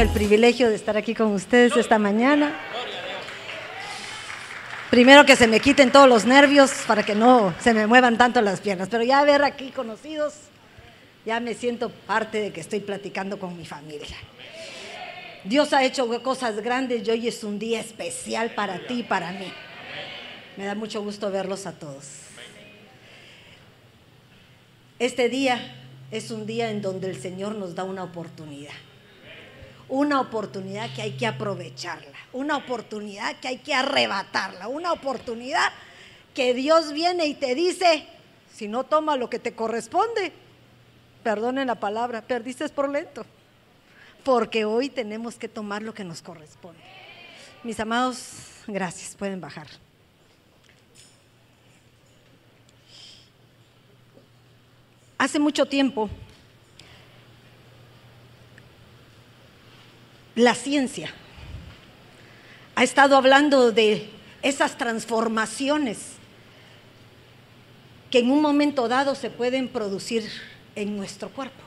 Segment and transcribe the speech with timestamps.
[0.00, 2.58] el privilegio de estar aquí con ustedes esta mañana.
[4.88, 8.40] Primero que se me quiten todos los nervios para que no se me muevan tanto
[8.40, 10.34] las piernas, pero ya ver aquí conocidos,
[11.26, 14.16] ya me siento parte de que estoy platicando con mi familia.
[15.44, 19.32] Dios ha hecho cosas grandes y hoy es un día especial para ti y para
[19.32, 19.52] mí.
[20.56, 22.06] Me da mucho gusto verlos a todos.
[24.98, 25.60] Este día
[26.10, 28.72] es un día en donde el Señor nos da una oportunidad
[29.90, 35.72] una oportunidad que hay que aprovecharla, una oportunidad que hay que arrebatarla, una oportunidad
[36.32, 38.06] que Dios viene y te dice,
[38.54, 40.32] si no toma lo que te corresponde,
[41.24, 43.26] perdonen la palabra, perdiste por lento,
[44.22, 46.80] porque hoy tenemos que tomar lo que nos corresponde.
[47.64, 48.36] Mis amados,
[48.68, 49.66] gracias, pueden bajar.
[55.18, 56.08] Hace mucho tiempo
[60.44, 61.12] la ciencia
[62.74, 64.08] ha estado hablando de
[64.42, 65.98] esas transformaciones
[68.10, 70.28] que en un momento dado se pueden producir
[70.74, 71.62] en nuestro cuerpo.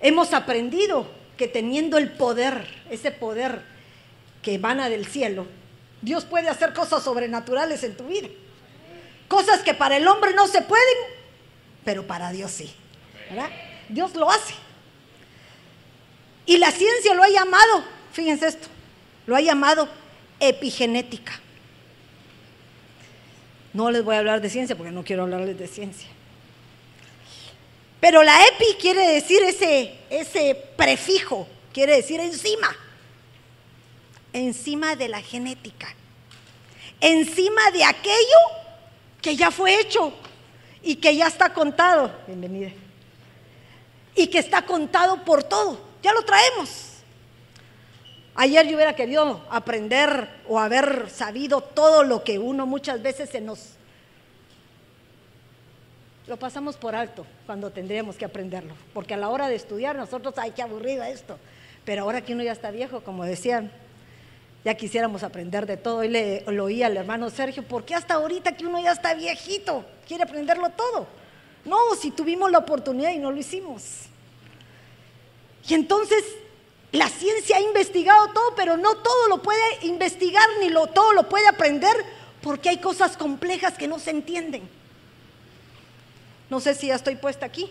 [0.00, 3.62] Hemos aprendido que teniendo el poder, ese poder
[4.42, 5.46] que emana del cielo,
[6.00, 8.28] Dios puede hacer cosas sobrenaturales en tu vida.
[9.28, 10.96] Cosas que para el hombre no se pueden,
[11.84, 12.72] pero para Dios sí.
[13.88, 14.54] Dios lo hace.
[16.46, 18.68] Y la ciencia lo ha llamado, fíjense esto,
[19.26, 19.88] lo ha llamado
[20.40, 21.32] epigenética.
[23.72, 26.08] No les voy a hablar de ciencia porque no quiero hablarles de ciencia.
[28.00, 32.74] Pero la epi quiere decir ese, ese prefijo, quiere decir encima,
[34.32, 35.94] encima de la genética,
[37.00, 38.38] encima de aquello
[39.20, 40.14] que ya fue hecho
[40.82, 42.10] y que ya está contado.
[42.26, 42.72] Bienvenida.
[44.16, 46.90] Y que está contado por todo ya lo traemos.
[48.34, 53.40] Ayer yo hubiera querido aprender o haber sabido todo lo que uno muchas veces se
[53.40, 53.74] nos...
[56.26, 60.38] Lo pasamos por alto cuando tendríamos que aprenderlo, porque a la hora de estudiar nosotros,
[60.38, 61.38] hay que aburrido esto,
[61.84, 63.72] pero ahora que uno ya está viejo, como decían,
[64.64, 66.04] ya quisiéramos aprender de todo.
[66.04, 69.14] Y le lo oí al hermano Sergio, ¿por qué hasta ahorita que uno ya está
[69.14, 71.06] viejito quiere aprenderlo todo?
[71.64, 74.09] No, si tuvimos la oportunidad y no lo hicimos.
[75.68, 76.24] Y entonces
[76.92, 81.28] la ciencia ha investigado todo, pero no todo lo puede investigar ni lo, todo lo
[81.28, 81.94] puede aprender
[82.42, 84.68] porque hay cosas complejas que no se entienden.
[86.48, 87.70] No sé si ya estoy puesta aquí.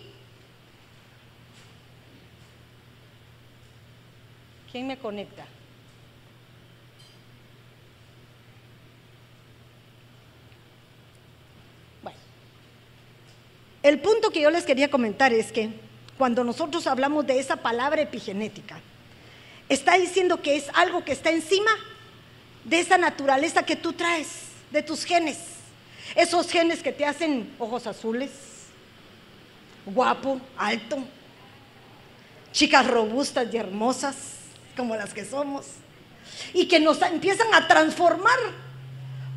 [4.72, 5.44] ¿Quién me conecta?
[12.02, 12.18] Bueno,
[13.82, 15.89] el punto que yo les quería comentar es que
[16.20, 18.78] cuando nosotros hablamos de esa palabra epigenética,
[19.70, 21.70] está diciendo que es algo que está encima
[22.62, 24.28] de esa naturaleza que tú traes,
[24.70, 25.38] de tus genes.
[26.14, 28.32] Esos genes que te hacen ojos azules,
[29.86, 30.98] guapo, alto,
[32.52, 34.16] chicas robustas y hermosas
[34.76, 35.68] como las que somos,
[36.52, 38.38] y que nos empiezan a transformar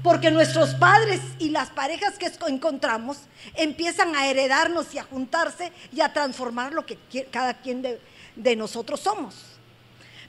[0.04, 3.20] porque nuestros padres y las parejas que encontramos
[3.56, 6.98] empiezan a heredarnos y a juntarse y a transformar lo que
[7.32, 9.34] cada quien de, nosotros somos.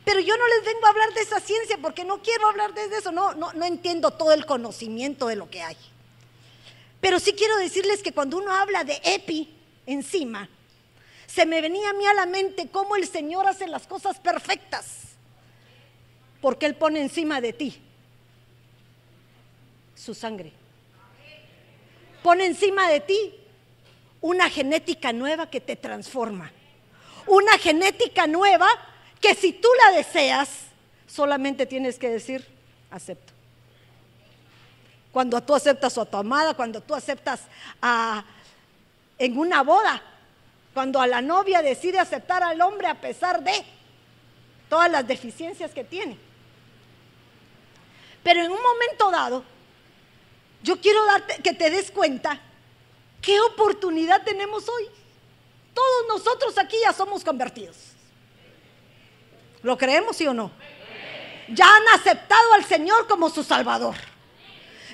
[0.05, 2.85] Pero yo no les vengo a hablar de esa ciencia porque no quiero hablar de
[2.97, 5.77] eso, no, no, no entiendo todo el conocimiento de lo que hay.
[7.01, 10.49] Pero sí quiero decirles que cuando uno habla de epi encima,
[11.27, 15.17] se me venía a mí a la mente cómo el Señor hace las cosas perfectas,
[16.41, 17.83] porque Él pone encima de ti
[20.05, 20.53] su sangre.
[22.23, 23.35] Pone encima de ti
[24.21, 26.53] una genética nueva que te transforma.
[27.27, 28.69] Una genética nueva
[29.21, 30.67] que si tú la deseas,
[31.07, 32.47] solamente tienes que decir,
[32.91, 33.33] acepto.
[35.11, 37.43] Cuando tú aceptas a tu amada, cuando tú aceptas
[37.81, 38.25] a,
[39.19, 40.03] en una boda,
[40.75, 43.65] cuando a la novia decide aceptar al hombre a pesar de
[44.69, 46.19] todas las deficiencias que tiene.
[48.23, 49.45] Pero en un momento dado,
[50.65, 52.41] yo quiero darte que te des cuenta
[53.21, 54.89] qué oportunidad tenemos hoy.
[55.75, 57.77] Todos nosotros aquí ya somos convertidos.
[59.63, 60.51] ¿Lo creemos, sí o no?
[61.49, 63.95] Ya han aceptado al Señor como su Salvador.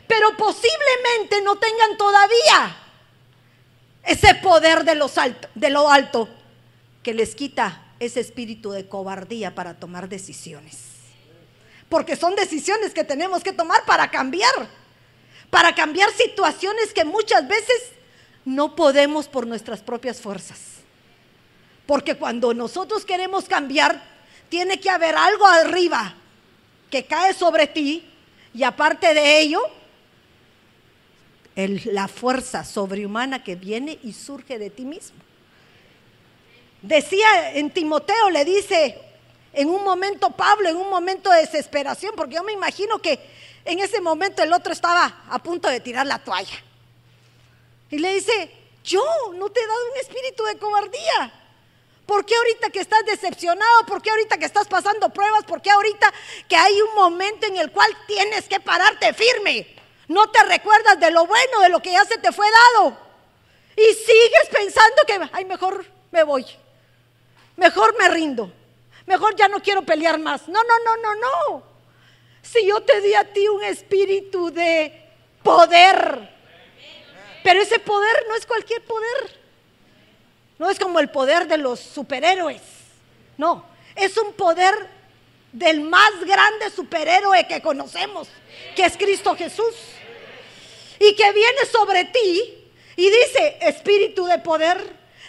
[0.09, 2.77] Pero posiblemente no tengan todavía
[4.03, 5.01] ese poder de,
[5.55, 6.29] de lo alto
[7.05, 10.79] que les quita ese espíritu de cobardía para tomar decisiones.
[11.89, 14.80] Porque son decisiones que tenemos que tomar para cambiar
[15.51, 17.93] para cambiar situaciones que muchas veces
[18.45, 20.59] no podemos por nuestras propias fuerzas.
[21.87, 24.01] Porque cuando nosotros queremos cambiar,
[24.49, 26.15] tiene que haber algo arriba
[26.89, 28.09] que cae sobre ti
[28.55, 29.61] y aparte de ello,
[31.57, 35.19] la fuerza sobrehumana que viene y surge de ti mismo.
[36.83, 38.99] Decía en Timoteo, le dice
[39.53, 43.19] en un momento Pablo, en un momento de desesperación, porque yo me imagino que
[43.65, 46.63] en ese momento el otro estaba a punto de tirar la toalla.
[47.91, 48.51] Y le dice,
[48.85, 49.05] yo
[49.35, 51.33] no te he dado un espíritu de cobardía.
[52.07, 53.87] ¿Por qué ahorita que estás decepcionado?
[53.87, 55.45] ¿Por qué ahorita que estás pasando pruebas?
[55.45, 56.13] ¿Por qué ahorita
[56.49, 59.77] que hay un momento en el cual tienes que pararte firme?
[60.09, 62.97] No te recuerdas de lo bueno, de lo que ya se te fue dado.
[63.77, 66.45] Y sigues pensando que, ay, mejor me voy.
[67.57, 68.53] Mejor me rindo.
[69.07, 70.49] Mejor ya no quiero pelear más.
[70.49, 71.70] No, no, no, no, no.
[72.43, 74.93] Si yo te di a ti un espíritu de
[75.43, 76.31] poder,
[77.43, 79.41] pero ese poder no es cualquier poder.
[80.59, 82.61] No es como el poder de los superhéroes.
[83.39, 83.65] No,
[83.97, 84.75] es un poder
[85.53, 88.29] del más grande superhéroe que conocemos,
[88.77, 89.75] que es Cristo Jesús.
[90.99, 92.61] Y que viene sobre ti
[92.97, 94.77] y dice, espíritu de poder,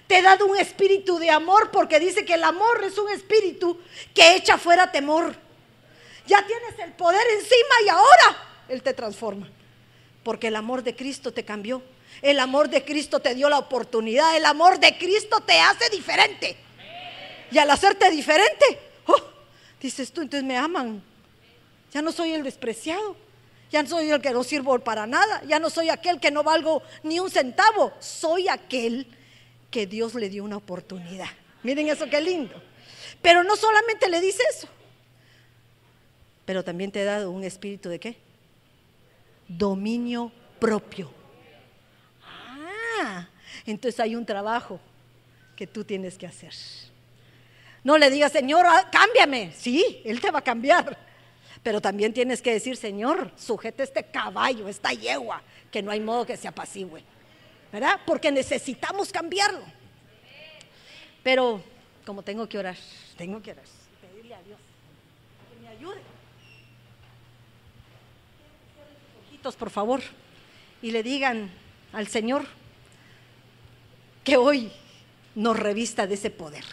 [0.07, 3.79] te he dado un espíritu de amor, porque dice que el amor es un espíritu
[4.13, 5.33] que echa fuera temor.
[6.27, 9.49] Ya tienes el poder encima y ahora Él te transforma.
[10.23, 11.81] Porque el amor de Cristo te cambió.
[12.21, 14.35] El amor de Cristo te dio la oportunidad.
[14.35, 16.55] El amor de Cristo te hace diferente.
[17.51, 19.21] Y al hacerte diferente, oh,
[19.81, 21.03] dices tú, entonces me aman.
[21.91, 23.15] Ya no soy el despreciado.
[23.71, 25.41] Ya no soy el que no sirvo para nada.
[25.47, 27.93] Ya no soy aquel que no valgo ni un centavo.
[27.99, 29.07] Soy aquel
[29.69, 31.29] que Dios le dio una oportunidad.
[31.63, 32.61] Miren eso qué lindo.
[33.21, 34.67] Pero no solamente le dice eso.
[36.45, 38.17] Pero también te he dado un espíritu de qué?
[39.47, 41.11] Dominio propio.
[43.65, 44.79] Entonces hay un trabajo
[45.55, 46.53] que tú tienes que hacer.
[47.83, 49.51] No le digas, Señor, ah, cámbiame.
[49.55, 50.97] Sí, Él te va a cambiar.
[51.63, 56.25] Pero también tienes que decir, Señor, sujete este caballo, esta yegua, que no hay modo
[56.25, 57.03] que se apacigüe.
[57.71, 57.99] ¿Verdad?
[58.05, 59.63] Porque necesitamos cambiarlo.
[61.23, 61.61] Pero
[62.05, 62.75] como tengo que orar,
[63.15, 63.65] tengo que orar,
[64.01, 64.59] pedirle a Dios
[65.53, 66.01] que me ayude.
[69.41, 70.01] Por favor,
[70.81, 71.49] y le digan
[71.93, 72.45] al Señor,
[74.23, 74.71] que hoy
[75.35, 76.63] nos revista de ese poder.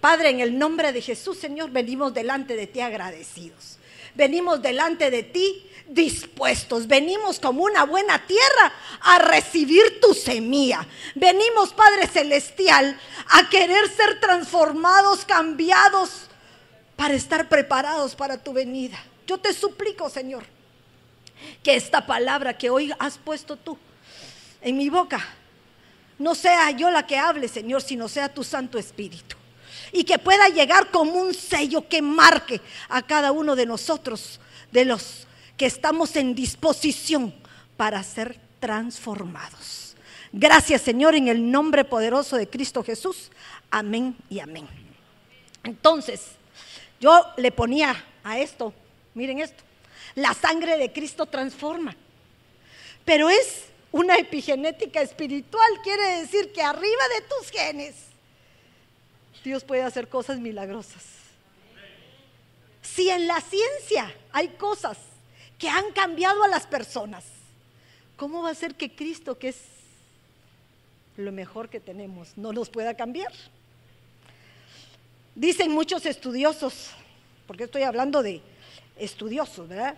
[0.00, 3.78] Padre, en el nombre de Jesús, Señor, venimos delante de ti agradecidos.
[4.14, 6.86] Venimos delante de ti dispuestos.
[6.86, 10.86] Venimos como una buena tierra a recibir tu semilla.
[11.14, 12.98] Venimos, Padre Celestial,
[13.28, 16.28] a querer ser transformados, cambiados,
[16.96, 19.02] para estar preparados para tu venida.
[19.26, 20.44] Yo te suplico, Señor,
[21.62, 23.78] que esta palabra que hoy has puesto tú
[24.60, 25.24] en mi boca,
[26.18, 29.36] no sea yo la que hable, Señor, sino sea tu Santo Espíritu.
[29.92, 34.40] Y que pueda llegar como un sello que marque a cada uno de nosotros,
[34.72, 35.26] de los
[35.56, 37.34] que estamos en disposición
[37.76, 39.96] para ser transformados.
[40.32, 43.30] Gracias, Señor, en el nombre poderoso de Cristo Jesús.
[43.70, 44.66] Amén y amén.
[45.62, 46.32] Entonces,
[47.00, 48.72] yo le ponía a esto,
[49.14, 49.63] miren esto,
[50.14, 51.96] la sangre de Cristo transforma.
[53.04, 57.94] Pero es una epigenética espiritual quiere decir que arriba de tus genes
[59.44, 61.02] Dios puede hacer cosas milagrosas.
[62.82, 64.96] Si en la ciencia hay cosas
[65.58, 67.24] que han cambiado a las personas,
[68.16, 69.58] ¿cómo va a ser que Cristo, que es
[71.16, 73.32] lo mejor que tenemos, no nos pueda cambiar?
[75.34, 76.90] Dicen muchos estudiosos,
[77.46, 78.40] porque estoy hablando de
[78.96, 79.96] estudiosos, ¿verdad?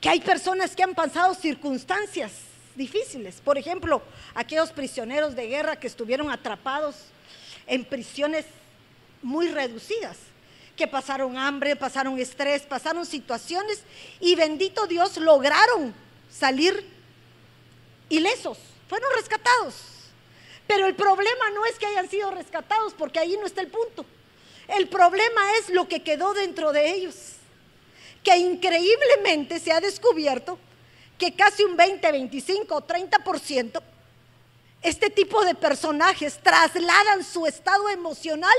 [0.00, 2.32] que hay personas que han pasado circunstancias
[2.74, 3.40] difíciles.
[3.42, 4.02] Por ejemplo,
[4.34, 6.96] aquellos prisioneros de guerra que estuvieron atrapados
[7.66, 8.46] en prisiones
[9.22, 10.16] muy reducidas,
[10.76, 13.82] que pasaron hambre, pasaron estrés, pasaron situaciones
[14.20, 15.92] y bendito Dios lograron
[16.30, 16.86] salir
[18.08, 19.74] ilesos, fueron rescatados.
[20.68, 24.04] Pero el problema no es que hayan sido rescatados, porque ahí no está el punto.
[24.68, 27.14] El problema es lo que quedó dentro de ellos
[28.22, 30.58] que increíblemente se ha descubierto
[31.16, 33.82] que casi un 20, 25 o 30%
[34.82, 38.54] este tipo de personajes trasladan su estado emocional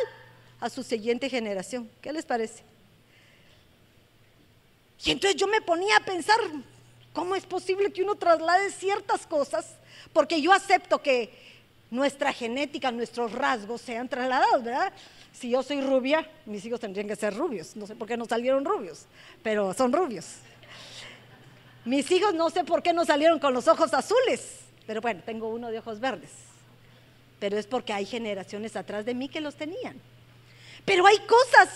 [0.59, 1.89] a su siguiente generación.
[2.01, 2.63] ¿Qué les parece?
[5.05, 6.37] Y entonces yo me ponía a pensar,
[7.13, 9.75] ¿cómo es posible que uno traslade ciertas cosas?
[10.11, 11.31] Porque yo acepto que
[11.89, 14.91] nuestra genética, nuestros rasgos sean trasladados, ¿verdad?
[15.33, 17.75] Si yo soy rubia, mis hijos tendrían que ser rubios.
[17.75, 19.05] No sé por qué no salieron rubios,
[19.41, 20.25] pero son rubios.
[21.85, 24.59] Mis hijos no sé por qué no salieron con los ojos azules.
[24.85, 26.31] Pero bueno, tengo uno de ojos verdes.
[27.39, 30.01] Pero es porque hay generaciones atrás de mí que los tenían.
[30.83, 31.69] Pero hay cosas,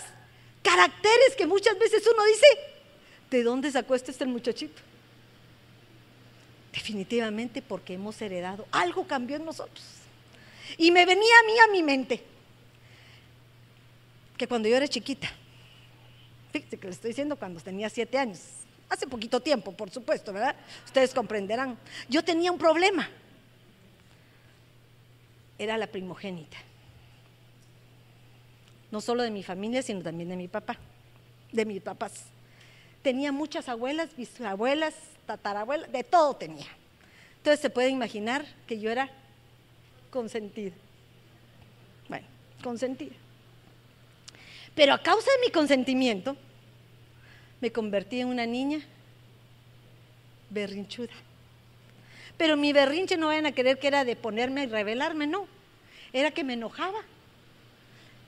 [0.61, 2.45] caracteres que muchas veces uno dice,
[3.29, 4.81] ¿de dónde sacó esto este muchachito?
[6.73, 8.65] Definitivamente porque hemos heredado.
[8.71, 9.85] Algo cambió en nosotros.
[10.77, 12.32] Y me venía a mí a mi mente
[14.43, 15.31] que cuando yo era chiquita,
[16.51, 18.41] fíjese que le estoy diciendo cuando tenía siete años,
[18.89, 20.53] hace poquito tiempo, por supuesto, ¿verdad?
[20.83, 21.77] Ustedes comprenderán.
[22.09, 23.09] Yo tenía un problema.
[25.57, 26.57] Era la primogénita.
[28.91, 30.75] No solo de mi familia, sino también de mi papá,
[31.53, 32.25] de mis papás.
[33.01, 34.93] Tenía muchas abuelas, bisabuelas,
[35.25, 36.67] tatarabuelas, de todo tenía.
[37.37, 39.09] Entonces se puede imaginar que yo era
[40.11, 40.73] consentida.
[42.09, 42.27] Bueno,
[42.61, 43.22] consentida.
[44.75, 46.35] Pero a causa de mi consentimiento,
[47.61, 48.81] me convertí en una niña
[50.49, 51.13] berrinchuda.
[52.37, 55.47] Pero mi berrinche no vayan a querer que era de ponerme y rebelarme, no.
[56.11, 57.01] Era que me enojaba,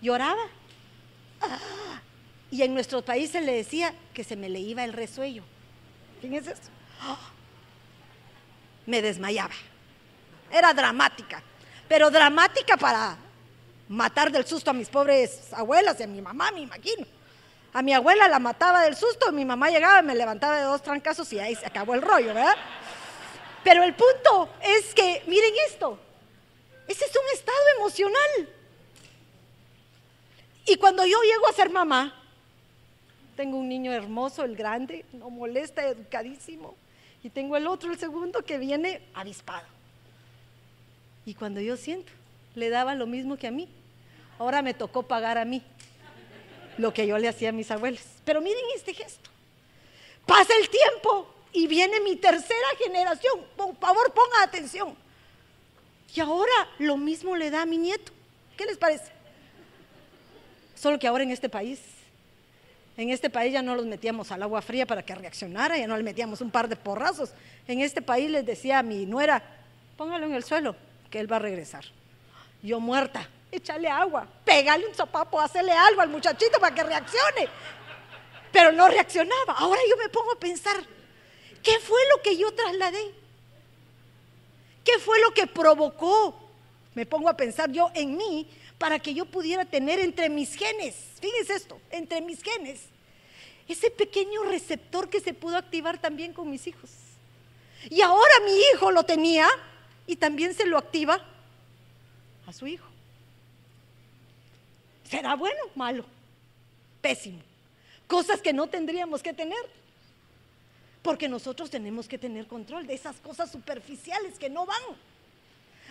[0.01, 0.43] lloraba.
[2.51, 5.43] y en nuestro país se le decía que se me le iba el resuello.
[6.21, 6.71] ¿Quién es eso?
[8.85, 9.53] me desmayaba.
[10.51, 11.41] Era dramática,
[11.87, 13.17] pero dramática para
[13.87, 17.05] matar del susto a mis pobres abuelas y a mi mamá, me imagino.
[17.73, 20.81] A mi abuela la mataba del susto, mi mamá llegaba y me levantaba de dos
[20.81, 22.55] trancazos y ahí se acabó el rollo, ¿verdad?
[23.63, 25.99] Pero el punto es que, miren esto,
[26.87, 28.49] ese es un estado emocional.
[30.67, 32.13] Y cuando yo llego a ser mamá,
[33.35, 36.75] tengo un niño hermoso, el grande, no molesta, educadísimo.
[37.23, 39.65] Y tengo el otro, el segundo, que viene avispado.
[41.25, 42.11] Y cuando yo siento,
[42.55, 43.67] le daba lo mismo que a mí.
[44.39, 45.61] Ahora me tocó pagar a mí
[46.77, 48.01] lo que yo le hacía a mis abuelos.
[48.25, 49.29] Pero miren este gesto.
[50.25, 53.41] Pasa el tiempo y viene mi tercera generación.
[53.55, 54.95] Por favor, ponga atención.
[56.13, 58.11] Y ahora lo mismo le da a mi nieto.
[58.57, 59.11] ¿Qué les parece?
[60.75, 61.79] Solo que ahora en este país,
[62.97, 65.97] en este país ya no los metíamos al agua fría para que reaccionara, ya no
[65.97, 67.31] le metíamos un par de porrazos.
[67.67, 69.43] En este país les decía a mi nuera,
[69.97, 70.75] póngalo en el suelo,
[71.09, 71.85] que él va a regresar
[72.65, 77.47] yo muerta, échale agua, pégale un sopapo, hacerle algo al muchachito para que reaccione.
[78.51, 79.53] Pero no reaccionaba.
[79.57, 80.75] Ahora yo me pongo a pensar,
[81.61, 83.13] ¿qué fue lo que yo trasladé?
[84.83, 86.35] ¿Qué fue lo que provocó?
[86.93, 90.95] Me pongo a pensar yo en mí para que yo pudiera tener entre mis genes,
[91.19, 92.81] fíjense esto, entre mis genes,
[93.67, 96.89] ese pequeño receptor que se pudo activar también con mis hijos.
[97.89, 99.47] Y ahora mi hijo lo tenía
[100.07, 101.23] y también se lo activa
[102.47, 102.85] a su hijo.
[105.09, 105.59] ¿Será bueno?
[105.75, 106.05] Malo.
[107.01, 107.41] Pésimo.
[108.07, 109.59] Cosas que no tendríamos que tener.
[111.01, 114.81] Porque nosotros tenemos que tener control de esas cosas superficiales que no van.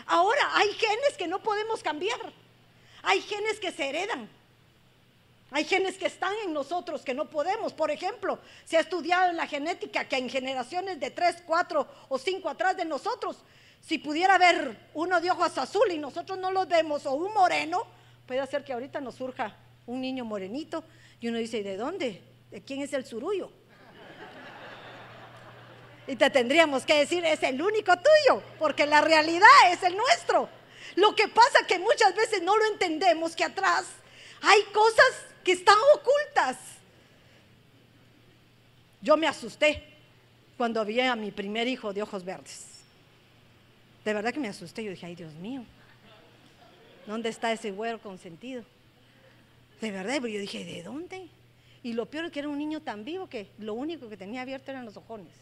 [0.07, 2.19] Ahora, hay genes que no podemos cambiar.
[3.03, 4.29] Hay genes que se heredan.
[5.51, 7.73] Hay genes que están en nosotros que no podemos.
[7.73, 12.19] Por ejemplo, se ha estudiado en la genética que en generaciones de 3, 4 o
[12.19, 13.37] 5 atrás de nosotros
[13.87, 17.87] si pudiera ver uno de ojos azul y nosotros no los vemos, o un moreno,
[18.26, 20.85] puede ser que ahorita nos surja un niño morenito
[21.21, 22.23] y uno dice, ¿de dónde?
[22.50, 23.50] ¿De quién es el surullo?
[26.07, 30.49] Y te tendríamos que decir, es el único tuyo, porque la realidad es el nuestro.
[30.97, 33.85] Lo que pasa que muchas veces no lo entendemos, que atrás
[34.43, 35.12] hay cosas
[35.43, 36.57] que están ocultas.
[39.00, 39.83] Yo me asusté
[40.57, 42.74] cuando vi a mi primer hijo de ojos verdes.
[44.05, 44.85] De verdad que me asusté.
[44.85, 45.65] Yo dije, ay Dios mío,
[47.07, 48.65] ¿dónde está ese güero consentido?
[49.81, 51.29] De verdad, pero yo dije, ¿de dónde?
[51.83, 54.43] Y lo peor es que era un niño tan vivo que lo único que tenía
[54.43, 55.33] abierto eran los ojones.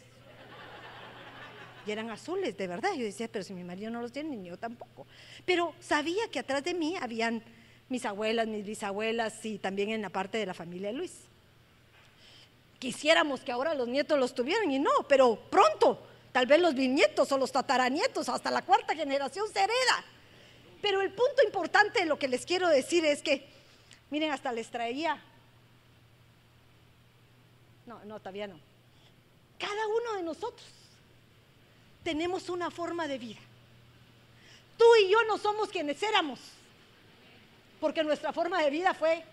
[1.85, 2.93] Y eran azules, de verdad.
[2.95, 5.05] Yo decía, pero si mi marido no los tiene, ni yo tampoco.
[5.45, 7.43] Pero sabía que atrás de mí habían
[7.89, 11.13] mis abuelas, mis bisabuelas y también en la parte de la familia de Luis.
[12.79, 17.31] Quisiéramos que ahora los nietos los tuvieran y no, pero pronto tal vez los bisnietos
[17.31, 20.03] o los tataranietos, hasta la cuarta generación se hereda.
[20.81, 23.47] Pero el punto importante de lo que les quiero decir es que,
[24.09, 25.21] miren, hasta les traía,
[27.85, 28.59] no, no, todavía no,
[29.59, 30.67] cada uno de nosotros
[32.03, 33.39] tenemos una forma de vida.
[34.77, 36.39] Tú y yo no somos quienes éramos,
[37.79, 39.23] porque nuestra forma de vida fue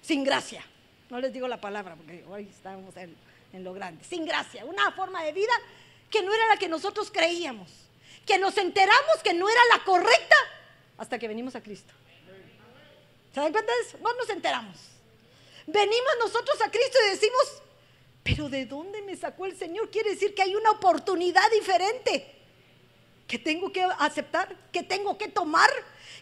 [0.00, 0.64] sin gracia.
[1.10, 3.16] No les digo la palabra, porque hoy estamos en
[3.52, 5.52] en lo grande, sin gracia, una forma de vida
[6.10, 7.70] que no era la que nosotros creíamos,
[8.26, 10.36] que nos enteramos que no era la correcta
[10.98, 11.92] hasta que venimos a Cristo.
[13.32, 13.98] ¿Se dan cuenta de eso?
[14.02, 14.76] No nos enteramos.
[15.66, 17.62] Venimos nosotros a Cristo y decimos,
[18.22, 19.90] pero ¿de dónde me sacó el Señor?
[19.90, 22.36] Quiere decir que hay una oportunidad diferente.
[23.26, 25.70] que tengo que aceptar, que tengo que tomar,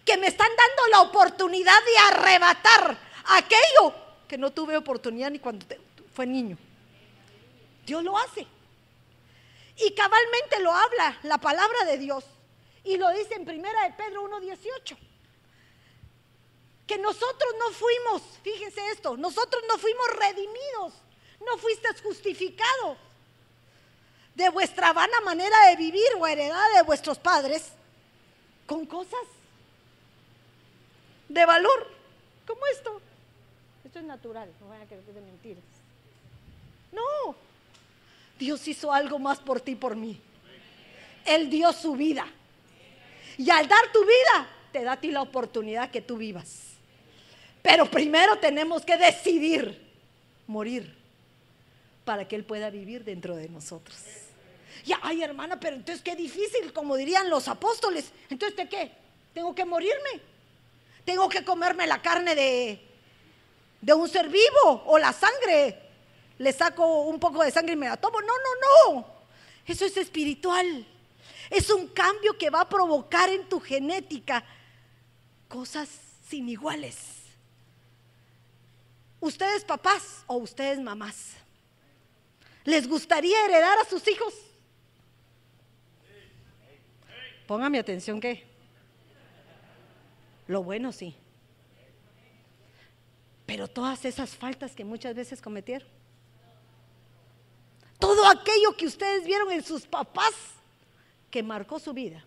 [0.05, 3.95] que me están dando la oportunidad de arrebatar aquello
[4.29, 5.65] que no tuve oportunidad ni cuando
[6.13, 6.59] fue niño.
[7.89, 8.47] Dios lo hace.
[9.77, 12.25] Y cabalmente lo habla la palabra de Dios.
[12.85, 14.97] Y lo dice en primera de Pedro 1.18.
[16.87, 20.95] Que nosotros no fuimos, fíjense esto, nosotros no fuimos redimidos,
[21.45, 22.97] no fuiste justificado
[24.35, 27.73] de vuestra vana manera de vivir o heredad de vuestros padres
[28.67, 29.21] con cosas
[31.29, 31.89] de valor
[32.47, 33.01] como esto.
[33.85, 35.65] Esto es natural, no vayan a creer que de mentiras.
[36.93, 37.35] No,
[38.39, 40.21] Dios hizo algo más por ti por mí.
[41.25, 42.27] Él dio su vida.
[43.37, 46.69] Y al dar tu vida, te da a ti la oportunidad que tú vivas.
[47.63, 49.87] Pero primero tenemos que decidir
[50.47, 50.97] morir
[52.05, 53.97] para que Él pueda vivir dentro de nosotros.
[54.85, 58.11] Ya, ay hermana, pero entonces qué difícil, como dirían los apóstoles.
[58.31, 58.93] Entonces, ¿de qué?
[59.35, 60.21] Tengo que morirme.
[61.05, 62.81] Tengo que comerme la carne de,
[63.81, 65.88] de un ser vivo o la sangre.
[66.39, 68.21] Le saco un poco de sangre y me la tomo.
[68.21, 69.07] No, no, no.
[69.67, 70.87] Eso es espiritual.
[71.51, 74.45] Es un cambio que va a provocar en tu genética
[75.49, 75.89] cosas
[76.29, 76.97] sin iguales.
[79.21, 81.33] Ustedes papás o ustedes mamás,
[82.65, 84.33] ¿les gustaría heredar a sus hijos?
[87.47, 88.47] Póngame atención que
[90.47, 91.17] lo bueno sí.
[93.47, 95.89] Pero todas esas faltas que muchas veces cometieron.
[97.99, 100.33] Todo aquello que ustedes vieron en sus papás
[101.31, 102.25] que marcó su vida.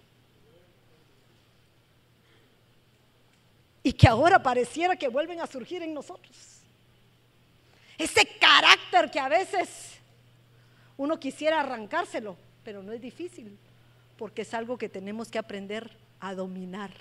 [3.83, 6.35] Y que ahora pareciera que vuelven a surgir en nosotros.
[7.97, 9.97] Ese carácter que a veces
[10.97, 13.57] uno quisiera arrancárselo, pero no es difícil,
[14.17, 16.91] porque es algo que tenemos que aprender a dominar.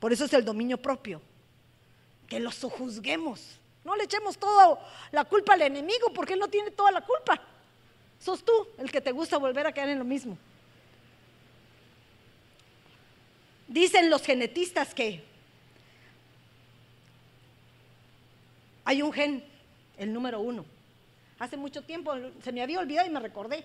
[0.00, 1.22] Por eso es el dominio propio,
[2.28, 3.58] que lo sojuzguemos.
[3.84, 4.78] No le echemos toda
[5.12, 7.40] la culpa al enemigo, porque él no tiene toda la culpa.
[8.24, 10.38] Sos tú el que te gusta volver a caer en lo mismo.
[13.68, 15.22] Dicen los genetistas que
[18.86, 19.44] hay un gen,
[19.98, 20.64] el número uno.
[21.38, 23.62] Hace mucho tiempo se me había olvidado y me recordé.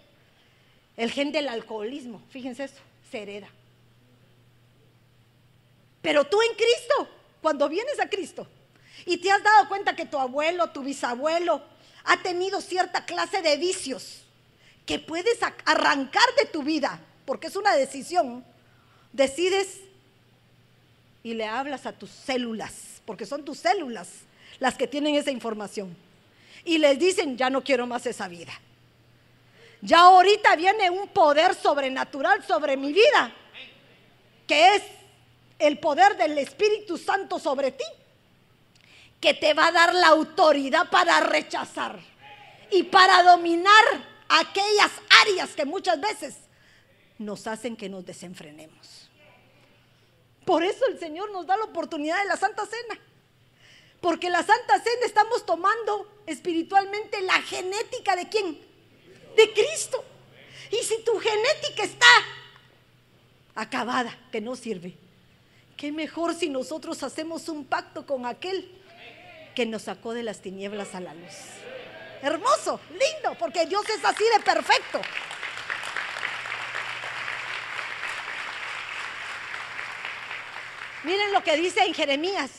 [0.98, 3.48] El gen del alcoholismo, fíjense eso, se hereda.
[6.02, 8.46] Pero tú en Cristo, cuando vienes a Cristo
[9.06, 11.64] y te has dado cuenta que tu abuelo, tu bisabuelo
[12.04, 14.26] ha tenido cierta clase de vicios
[14.90, 18.44] que puedes arrancar de tu vida, porque es una decisión,
[19.14, 19.82] decides
[21.22, 24.10] y le hablas a tus células, porque son tus células
[24.58, 25.96] las que tienen esa información.
[26.66, 28.52] Y les dicen, ya no quiero más esa vida.
[29.80, 33.32] Ya ahorita viene un poder sobrenatural sobre mi vida,
[34.48, 34.82] que es
[35.60, 37.86] el poder del Espíritu Santo sobre ti,
[39.22, 42.00] que te va a dar la autoridad para rechazar
[42.72, 46.36] y para dominar aquellas áreas que muchas veces
[47.18, 49.10] nos hacen que nos desenfrenemos.
[50.46, 53.00] Por eso el Señor nos da la oportunidad de la Santa Cena.
[54.02, 58.58] Porque la Santa Cena estamos tomando espiritualmente la genética de quién?
[59.36, 60.04] De Cristo.
[60.72, 62.08] Y si tu genética está
[63.56, 64.96] acabada, que no sirve,
[65.76, 68.72] qué mejor si nosotros hacemos un pacto con aquel
[69.56, 71.36] que nos sacó de las tinieblas a la luz.
[72.22, 75.02] Hermoso, lindo, porque Dios es así de perfecto.
[81.04, 82.52] Miren lo que dice en Jeremías.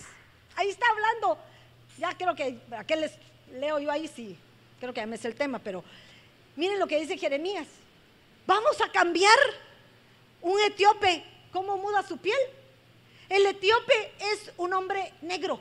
[0.56, 1.38] Ahí está hablando.
[1.98, 3.12] Ya creo que, ¿a qué les
[3.52, 4.08] leo yo ahí?
[4.08, 4.38] Sí,
[4.78, 5.84] creo que ya me es el tema, pero
[6.56, 7.66] miren lo que dice Jeremías.
[8.46, 9.38] Vamos a cambiar
[10.40, 12.38] un etíope, ¿cómo muda su piel?
[13.28, 15.60] El etíope es un hombre negro,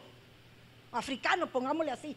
[0.92, 2.16] africano, pongámosle así,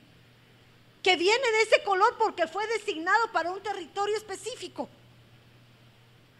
[1.02, 4.88] que viene de ese color porque fue designado para un territorio específico.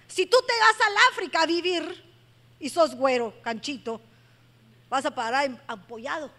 [0.07, 2.05] Si tú te vas al África a vivir
[2.61, 4.01] y sos güero, canchito,
[4.89, 6.31] vas a parar em, apoyado,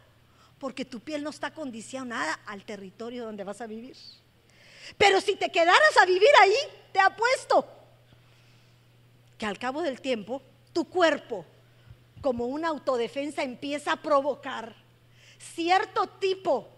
[0.57, 3.97] porque tu piel no está condicionada al territorio donde vas a vivir.
[4.97, 6.55] Pero si te quedaras a vivir ahí,
[6.91, 7.67] te apuesto
[9.38, 11.45] que al cabo del tiempo tu cuerpo,
[12.21, 14.75] como una autodefensa, empieza a provocar
[15.39, 16.72] cierto tipo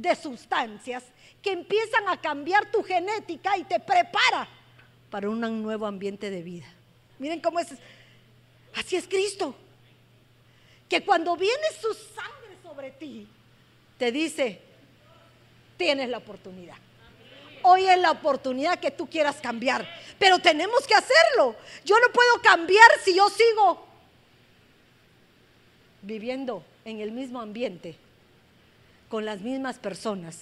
[0.00, 1.04] de sustancias
[1.42, 4.48] que empiezan a cambiar tu genética y te prepara
[5.10, 6.66] para un nuevo ambiente de vida.
[7.18, 7.68] Miren cómo es.
[8.74, 9.54] Así es Cristo
[10.88, 13.28] que cuando viene su sangre sobre ti,
[13.98, 14.60] te dice,
[15.76, 16.76] tienes la oportunidad.
[17.62, 19.86] hoy es la oportunidad que tú quieras cambiar.
[20.18, 21.56] Pero tenemos que hacerlo.
[21.84, 23.84] Yo no puedo cambiar si yo sigo
[26.02, 27.98] viviendo en el mismo ambiente,
[29.08, 30.38] con las mismas personas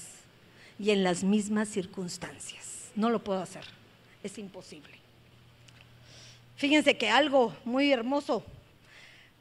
[0.78, 2.90] y en las mismas circunstancias.
[2.94, 3.64] No lo puedo hacer.
[4.22, 4.98] Es imposible.
[6.56, 8.42] Fíjense que algo muy hermoso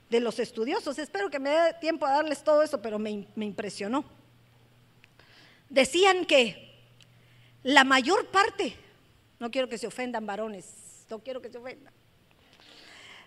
[0.09, 3.45] de los estudiosos, espero que me dé tiempo a darles todo eso, pero me, me
[3.45, 4.05] impresionó.
[5.69, 6.73] Decían que
[7.63, 8.75] la mayor parte,
[9.39, 11.93] no quiero que se ofendan varones, no quiero que se ofendan,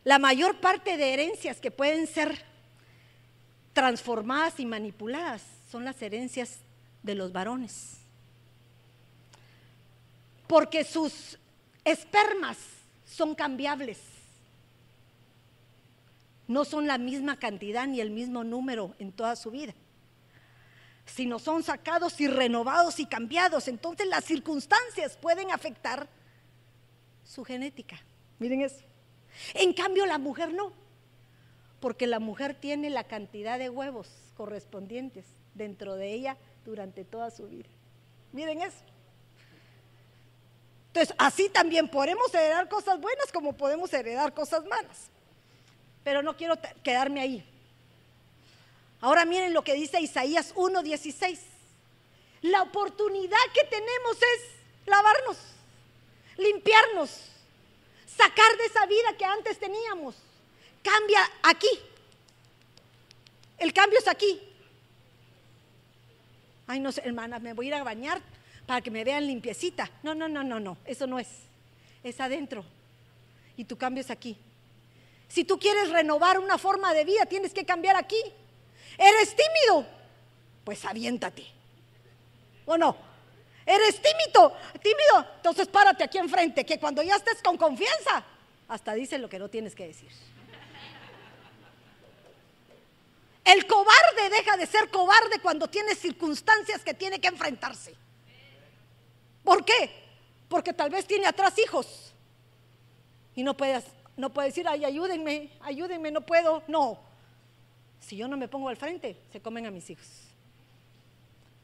[0.04, 2.44] la mayor parte de herencias que pueden ser
[3.72, 6.58] transformadas y manipuladas son las herencias
[7.02, 7.98] de los varones.
[10.46, 11.38] Porque sus
[11.84, 12.56] espermas
[13.04, 13.98] son cambiables.
[16.46, 19.74] No son la misma cantidad ni el mismo número en toda su vida
[21.08, 23.68] sino son sacados y renovados y cambiados.
[23.68, 26.08] Entonces las circunstancias pueden afectar
[27.24, 27.98] su genética.
[28.38, 28.82] Miren eso.
[29.54, 30.72] En cambio la mujer no,
[31.80, 37.48] porque la mujer tiene la cantidad de huevos correspondientes dentro de ella durante toda su
[37.48, 37.68] vida.
[38.32, 38.78] Miren eso.
[40.88, 45.08] Entonces, así también podemos heredar cosas buenas como podemos heredar cosas malas.
[46.02, 47.44] Pero no quiero quedarme ahí.
[49.00, 51.38] Ahora miren lo que dice Isaías 1:16.
[52.42, 55.38] La oportunidad que tenemos es lavarnos,
[56.36, 57.10] limpiarnos,
[58.06, 60.16] sacar de esa vida que antes teníamos.
[60.82, 61.68] Cambia aquí.
[63.58, 64.40] El cambio es aquí.
[66.66, 68.20] Ay, no sé, hermana, me voy a ir a bañar
[68.66, 69.90] para que me vean limpiecita.
[70.02, 71.28] No, no, no, no, no, eso no es.
[72.04, 72.64] Es adentro.
[73.56, 74.36] Y tu cambio es aquí.
[75.28, 78.20] Si tú quieres renovar una forma de vida, tienes que cambiar aquí.
[78.96, 79.86] ¿Eres tímido?
[80.64, 81.46] Pues aviéntate.
[82.66, 82.96] ¿O no?
[83.64, 84.54] ¿Eres tímido?
[84.82, 85.26] Tímido.
[85.36, 88.24] Entonces párate aquí enfrente, que cuando ya estés con confianza,
[88.68, 90.10] hasta dice lo que no tienes que decir.
[93.48, 97.94] El cobarde deja de ser cobarde cuando tiene circunstancias que tiene que enfrentarse.
[99.42, 99.90] ¿Por qué?
[100.50, 102.12] Porque tal vez tiene atrás hijos
[103.34, 103.82] y no puede,
[104.18, 106.62] no puede decir, ay, ayúdenme, ayúdenme, no puedo.
[106.68, 107.00] No,
[108.00, 110.06] si yo no me pongo al frente, se comen a mis hijos.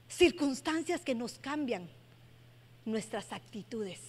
[0.09, 1.87] Circunstancias que nos cambian
[2.87, 4.01] nuestras actitudes.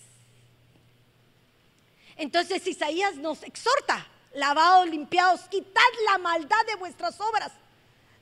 [2.16, 7.52] Entonces Isaías nos exhorta, lavados, limpiados, quitad la maldad de vuestras obras,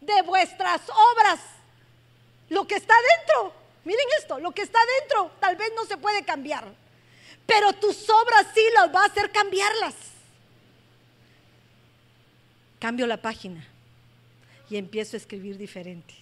[0.06, 1.39] de vuestras obras,
[2.50, 3.54] lo que está dentro.
[3.86, 6.74] Miren esto, lo que está dentro tal vez no se puede cambiar,
[7.46, 9.96] pero tus obras sí las va a hacer cambiarlas.
[12.80, 13.66] Cambio la página
[14.70, 16.13] y empiezo a escribir diferente.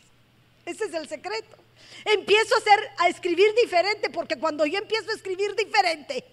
[0.65, 1.57] Ese es el secreto.
[2.05, 6.23] Empiezo a, hacer, a escribir diferente porque cuando yo empiezo a escribir diferente,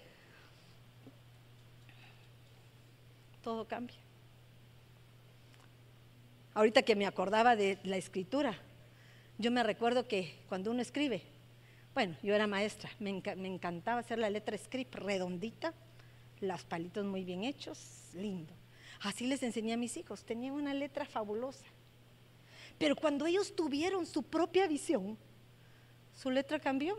[3.43, 3.97] todo cambia.
[6.59, 8.53] Ahorita que me acordaba de la escritura,
[9.39, 11.23] yo me recuerdo que cuando uno escribe,
[11.95, 15.73] bueno, yo era maestra, me, encantaba hacer la letra script redondita,
[16.41, 18.53] las palitos muy bien hechos, lindo.
[19.03, 21.65] Así les enseñé a mis hijos, tenían una letra fabulosa.
[22.77, 25.17] Pero cuando ellos tuvieron su propia visión,
[26.13, 26.97] su letra cambió.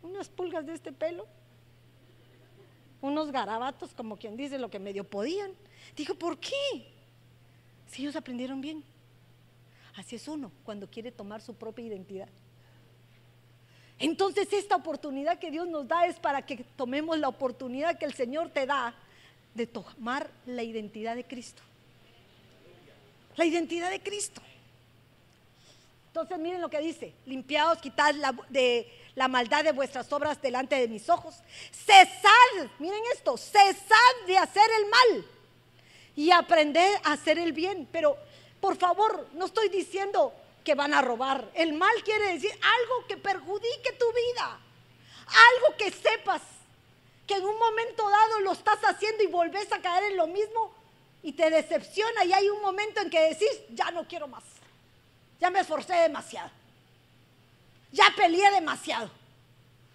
[0.00, 1.26] Unas pulgas de este pelo,
[3.02, 5.52] unos garabatos, como quien dice lo que medio podían.
[5.94, 6.96] Dijo, ¿por qué?
[7.88, 8.84] Si ellos aprendieron bien.
[9.96, 12.28] Así es uno cuando quiere tomar su propia identidad.
[13.98, 18.14] Entonces esta oportunidad que Dios nos da es para que tomemos la oportunidad que el
[18.14, 18.94] Señor te da
[19.54, 21.62] de tomar la identidad de Cristo.
[23.36, 24.40] La identidad de Cristo.
[26.08, 30.76] Entonces miren lo que dice, limpiaos, quitad la, de, la maldad de vuestras obras delante
[30.76, 31.34] de mis ojos.
[31.72, 35.37] Cesad, miren esto, cesad de hacer el mal
[36.18, 37.88] y aprended a hacer el bien.
[37.92, 38.18] Pero
[38.60, 41.48] por favor, no estoy diciendo que van a robar.
[41.54, 44.58] El mal quiere decir algo que perjudique tu vida.
[45.28, 46.42] Algo que sepas
[47.24, 50.74] que en un momento dado lo estás haciendo y volvés a caer en lo mismo
[51.22, 54.42] y te decepciona y hay un momento en que decís, ya no quiero más.
[55.38, 56.50] Ya me esforcé demasiado.
[57.92, 59.08] Ya peleé demasiado.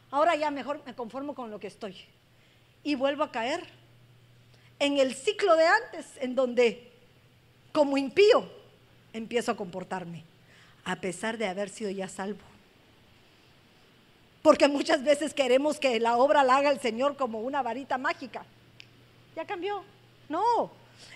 [0.09, 2.01] Ahora ya mejor me conformo con lo que estoy.
[2.81, 3.82] Y vuelvo a caer
[4.79, 6.91] en el ciclo de antes, en donde
[7.71, 8.49] como impío
[9.13, 10.23] empiezo a comportarme,
[10.83, 12.41] a pesar de haber sido ya salvo.
[14.41, 18.45] Porque muchas veces queremos que la obra la haga el Señor como una varita mágica.
[19.35, 19.83] Ya cambió.
[20.27, 20.71] No,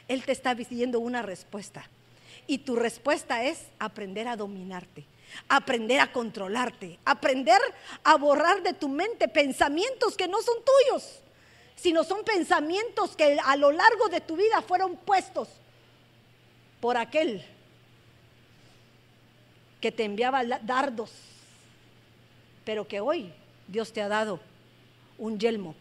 [0.07, 1.85] Él te está pidiendo una respuesta.
[2.47, 5.05] Y tu respuesta es aprender a dominarte.
[5.49, 7.59] aprender a controlarte, aprender
[8.03, 11.19] a borrar de tu mente pensamientos que no son tuyos,
[11.77, 15.47] sino son pensamientos que a lo largo de tu vida fueron puestos
[16.81, 17.45] por aquel
[19.79, 21.11] que te enviaba dardos,
[22.65, 23.31] pero que hoy
[23.67, 24.39] Dios te ha dado
[25.19, 25.75] un yelmo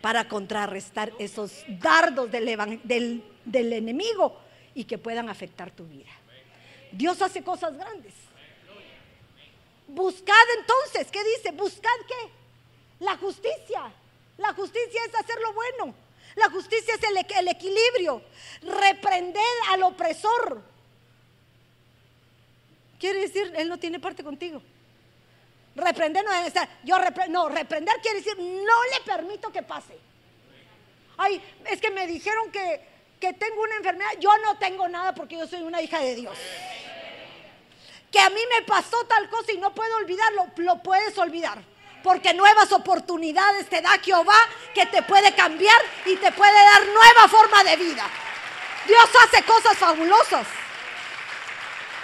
[0.00, 4.38] para contrarrestar esos dardos del, del, enemigo
[4.74, 6.10] y que puedan afectar tu vida.
[6.90, 8.14] Dios hace cosas grandes.
[9.88, 11.52] Buscad entonces, ¿qué dice?
[11.52, 13.04] Buscad qué?
[13.04, 13.92] La justicia.
[14.38, 15.94] La justicia es hacer lo bueno.
[16.34, 17.02] La justicia es
[17.38, 18.22] el, equilibrio.
[18.62, 20.62] Reprender al opresor.
[23.00, 24.62] Quiere decir, Él no tiene parte contigo.
[25.74, 26.68] Reprender no estar.
[26.84, 26.96] Yo
[27.28, 29.98] no, reprender quiere decir, no le permito que pase.
[31.16, 32.80] Ay, es que me dijeron que,
[33.18, 34.10] que tengo una enfermedad.
[34.20, 36.36] Yo no tengo nada porque yo soy una hija de Dios.
[38.10, 40.46] Que a mí me pasó tal cosa y no puedo olvidarlo.
[40.56, 41.62] Lo puedes olvidar.
[42.06, 44.38] Porque nuevas oportunidades te da Jehová
[44.72, 48.08] que te puede cambiar y te puede dar nueva forma de vida.
[48.86, 50.46] Dios hace cosas fabulosas.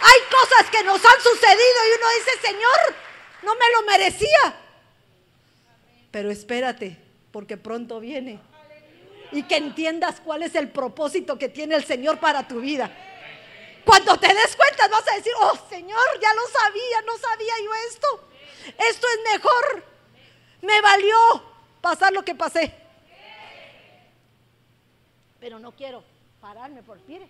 [0.02, 2.96] Hay cosas que nos han sucedido y uno dice, Señor,
[3.42, 4.56] no me lo merecía.
[6.10, 6.98] Pero espérate,
[7.30, 8.40] porque pronto viene.
[9.30, 12.90] Y que entiendas cuál es el propósito que tiene el Señor para tu vida.
[13.84, 17.72] Cuando te des cuenta vas a decir, oh Señor, ya lo sabía, no sabía yo
[17.88, 18.28] esto.
[18.90, 19.91] Esto es mejor.
[20.62, 21.16] Me valió
[21.80, 22.72] pasar lo que pasé.
[25.40, 26.02] Pero no quiero
[26.40, 27.26] pararme por mire.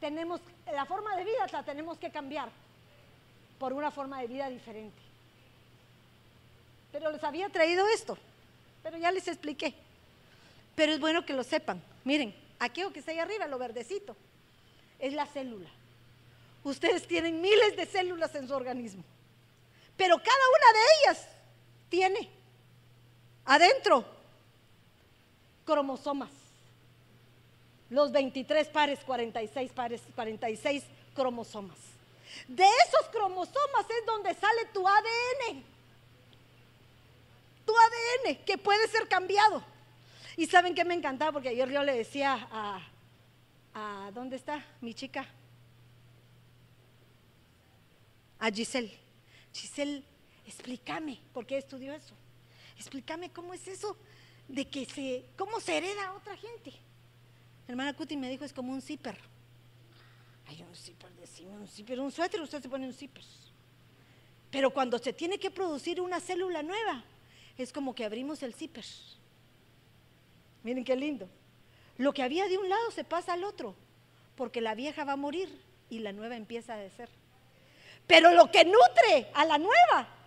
[0.00, 0.40] Tenemos
[0.72, 2.48] la forma de vida la tenemos que cambiar
[3.58, 4.98] por una forma de vida diferente.
[6.92, 8.16] Pero les había traído esto,
[8.82, 9.74] pero ya les expliqué.
[10.74, 11.82] Pero es bueno que lo sepan.
[12.04, 14.16] Miren, aquello que está ahí arriba, lo verdecito,
[14.98, 15.68] es la célula.
[16.64, 19.04] Ustedes tienen miles de células en su organismo,
[19.96, 21.28] pero cada una de ellas
[21.90, 22.30] tiene
[23.44, 24.04] adentro
[25.66, 26.30] cromosomas.
[27.90, 31.76] Los 23 pares, 46 pares, 46 cromosomas.
[32.46, 35.64] De esos cromosomas es donde sale tu ADN.
[37.66, 39.62] Tu ADN que puede ser cambiado.
[40.36, 42.80] Y saben que me encantaba porque ayer yo le decía a,
[43.74, 45.26] a ¿dónde está mi chica?
[48.38, 48.96] A Giselle.
[49.52, 50.04] Giselle,
[50.50, 52.14] explícame por qué estudió eso.
[52.76, 53.96] Explícame cómo es eso
[54.48, 56.72] de que se, cómo se hereda a otra gente.
[57.68, 59.16] hermana Cuti me dijo, es como un zipper.
[60.48, 63.24] Hay un zipper, decime un zipper, un suéter, usted se pone un zipper.
[64.50, 67.04] Pero cuando se tiene que producir una célula nueva,
[67.56, 68.84] es como que abrimos el zipper.
[70.64, 71.28] Miren qué lindo.
[71.96, 73.76] Lo que había de un lado se pasa al otro,
[74.34, 77.08] porque la vieja va a morir y la nueva empieza a ser.
[78.08, 80.19] Pero lo que nutre a la nueva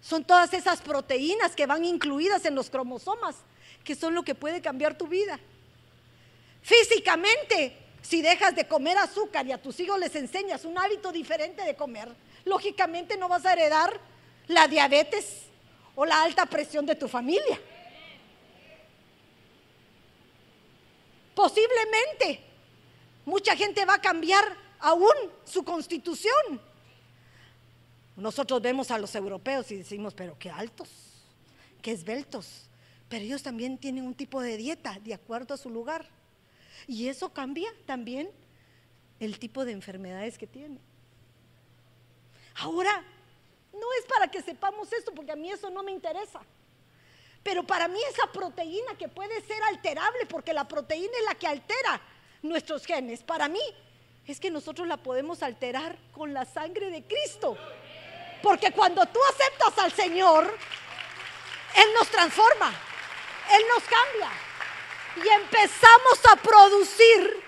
[0.00, 3.36] son todas esas proteínas que van incluidas en los cromosomas,
[3.84, 5.38] que son lo que puede cambiar tu vida.
[6.62, 11.62] Físicamente, si dejas de comer azúcar y a tus hijos les enseñas un hábito diferente
[11.62, 12.08] de comer,
[12.44, 14.00] lógicamente no vas a heredar
[14.46, 15.42] la diabetes
[15.94, 17.60] o la alta presión de tu familia.
[21.34, 22.40] Posiblemente
[23.24, 24.44] mucha gente va a cambiar
[24.80, 26.60] aún su constitución.
[28.18, 30.88] Nosotros vemos a los europeos y decimos, pero qué altos,
[31.80, 32.68] qué esbeltos.
[33.08, 36.04] Pero ellos también tienen un tipo de dieta de acuerdo a su lugar.
[36.88, 38.28] Y eso cambia también
[39.20, 40.80] el tipo de enfermedades que tiene.
[42.56, 43.04] Ahora,
[43.72, 46.40] no es para que sepamos esto, porque a mí eso no me interesa.
[47.44, 51.46] Pero para mí esa proteína que puede ser alterable, porque la proteína es la que
[51.46, 52.02] altera
[52.42, 53.60] nuestros genes, para mí
[54.26, 57.56] es que nosotros la podemos alterar con la sangre de Cristo.
[58.42, 60.44] Porque cuando tú aceptas al Señor,
[61.76, 62.72] Él nos transforma,
[63.50, 64.30] Él nos cambia
[65.24, 67.42] y empezamos a producir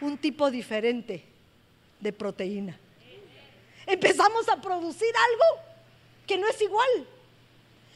[0.00, 1.24] un tipo diferente
[2.00, 2.78] de proteína.
[3.86, 5.64] Empezamos a producir algo
[6.26, 7.06] que no es igual.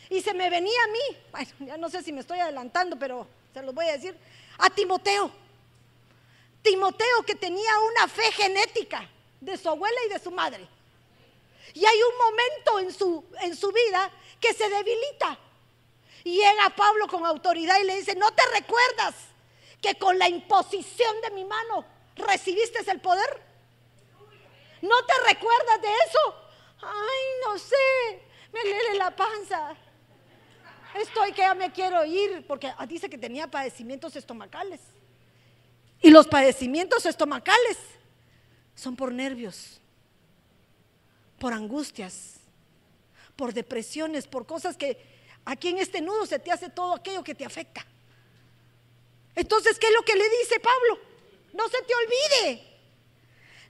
[0.08, 3.26] Y se me venía a mí, bueno, ya no sé si me estoy adelantando, pero
[3.52, 4.16] se los voy a decir,
[4.58, 5.30] a Timoteo.
[6.62, 9.08] Timoteo que tenía una fe genética
[9.40, 10.66] de su abuela y de su madre.
[11.74, 15.38] Y hay un momento en su, en su vida que se debilita.
[16.24, 19.14] Y llega Pablo con autoridad y le dice, ¿no te recuerdas
[19.80, 21.84] que con la imposición de mi mano
[22.16, 23.42] recibiste el poder?
[24.82, 26.34] ¿No te recuerdas de eso?
[26.82, 29.76] Ay, no sé, me lele la panza.
[30.94, 34.80] Estoy que ya me quiero ir porque dice que tenía padecimientos estomacales.
[36.00, 37.78] Y los padecimientos estomacales
[38.74, 39.80] son por nervios.
[41.38, 42.34] Por angustias,
[43.36, 44.98] por depresiones, por cosas que
[45.44, 47.84] aquí en este nudo se te hace todo aquello que te afecta.
[49.34, 50.98] Entonces, ¿qué es lo que le dice Pablo?
[51.52, 52.62] No se te olvide.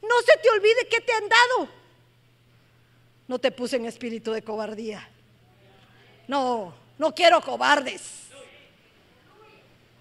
[0.02, 1.68] No se te olvide que te han dado.
[3.26, 5.08] No te puse en espíritu de cobardía.
[6.28, 8.00] No, no quiero cobardes.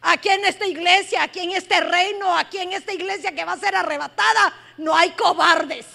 [0.01, 3.58] Aquí en esta iglesia, aquí en este reino, aquí en esta iglesia que va a
[3.60, 5.88] ser arrebatada, no hay cobardes.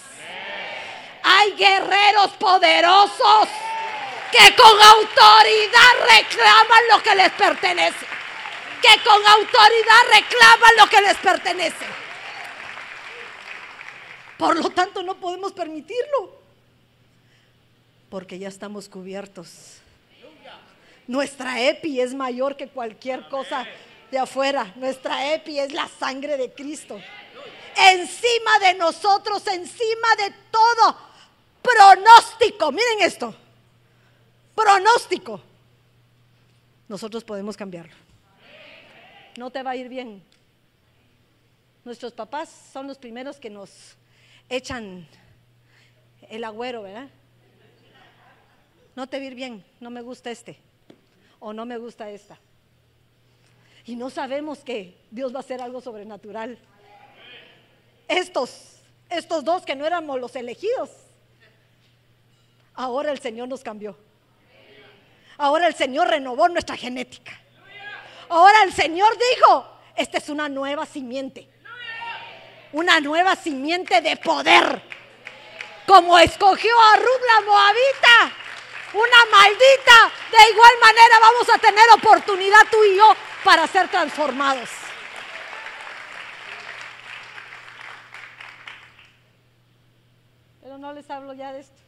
[1.23, 3.47] Hay guerreros poderosos
[4.31, 8.05] que con autoridad reclaman lo que les pertenece.
[8.81, 11.85] Que con autoridad reclaman lo que les pertenece.
[14.37, 16.39] Por lo tanto, no podemos permitirlo.
[18.09, 19.77] Porque ya estamos cubiertos.
[21.07, 23.67] Nuestra EPI es mayor que cualquier cosa
[24.09, 24.71] de afuera.
[24.75, 26.99] Nuestra EPI es la sangre de Cristo.
[27.75, 31.10] Encima de nosotros, encima de todo
[31.61, 32.71] pronóstico.
[32.71, 33.35] Miren esto.
[34.55, 35.41] Pronóstico.
[36.87, 37.93] Nosotros podemos cambiarlo.
[39.37, 40.23] No te va a ir bien.
[41.83, 43.95] Nuestros papás son los primeros que nos
[44.49, 45.07] echan
[46.29, 47.09] el agüero, ¿verdad?
[48.95, 50.59] No te va a ir bien, no me gusta este
[51.39, 52.39] o no me gusta esta.
[53.85, 56.57] Y no sabemos que Dios va a hacer algo sobrenatural.
[58.07, 58.75] Estos,
[59.09, 60.89] estos dos que no éramos los elegidos,
[62.81, 63.97] ahora el Señor nos cambió.
[65.37, 67.31] Ahora el Señor renovó nuestra genética.
[68.29, 71.47] Ahora el Señor dijo, esta es una nueva simiente.
[72.73, 74.81] Una nueva simiente de poder.
[75.85, 78.35] Como escogió a Ruth la Moabita.
[78.93, 80.11] Una maldita.
[80.31, 83.13] De igual manera vamos a tener oportunidad tú y yo
[83.43, 84.69] para ser transformados.
[90.61, 91.80] Pero no les hablo ya de esto.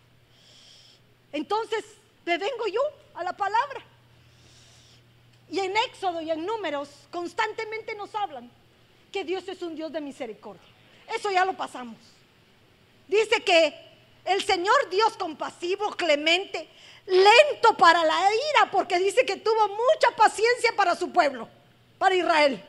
[1.34, 1.84] Entonces,
[2.26, 2.82] me vengo yo
[3.16, 3.82] a la palabra.
[5.52, 8.50] Y en Éxodo y en Números constantemente nos hablan
[9.12, 10.64] que Dios es un Dios de misericordia.
[11.14, 11.98] Eso ya lo pasamos.
[13.08, 13.76] Dice que
[14.26, 16.68] el Señor Dios compasivo, clemente,
[17.06, 21.50] lento para la ira, porque dice que tuvo mucha paciencia para su pueblo,
[21.98, 22.64] para Israel.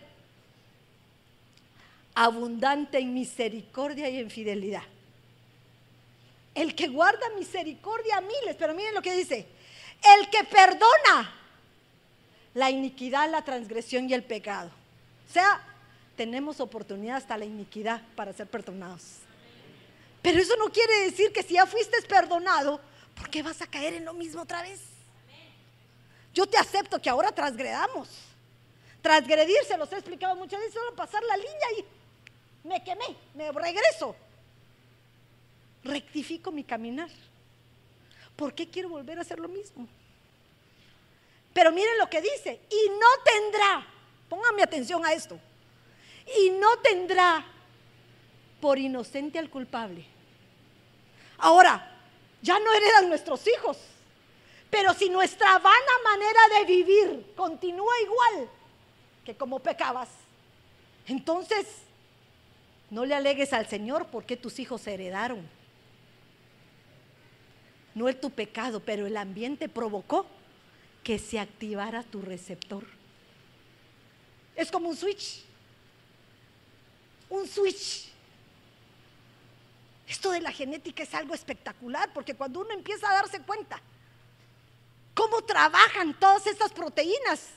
[2.14, 4.82] Abundante en misericordia y en fidelidad.
[6.54, 9.46] El que guarda misericordia a miles, pero miren lo que dice,
[10.18, 11.40] el que perdona
[12.54, 14.70] la iniquidad, la transgresión y el pecado.
[15.28, 15.60] O sea,
[16.16, 19.02] tenemos oportunidad hasta la iniquidad para ser perdonados.
[20.22, 22.80] Pero eso no quiere decir que si ya fuiste perdonado,
[23.16, 24.80] ¿por qué vas a caer en lo mismo otra vez?
[26.32, 28.08] Yo te acepto que ahora transgredamos.
[29.02, 33.52] Transgredir, se los he explicado muchas veces, solo pasar la línea y me quemé, me
[33.52, 34.16] regreso.
[35.84, 37.10] Rectifico mi caminar.
[38.36, 39.86] ¿Por qué quiero volver a hacer lo mismo?
[41.52, 43.86] Pero miren lo que dice, y no tendrá,
[44.28, 45.38] pónganme atención a esto,
[46.36, 47.46] y no tendrá
[48.60, 50.04] por inocente al culpable.
[51.38, 51.94] Ahora,
[52.42, 53.78] ya no heredan nuestros hijos.
[54.70, 58.48] Pero si nuestra vana manera de vivir continúa igual
[59.24, 60.08] que como pecabas,
[61.06, 61.66] entonces
[62.90, 65.48] no le alegues al Señor porque tus hijos heredaron.
[67.94, 70.26] No es tu pecado, pero el ambiente provocó
[71.02, 72.84] que se activara tu receptor.
[74.56, 75.44] Es como un switch.
[77.28, 78.08] Un switch.
[80.08, 83.80] Esto de la genética es algo espectacular porque cuando uno empieza a darse cuenta
[85.14, 87.48] cómo trabajan todas estas proteínas,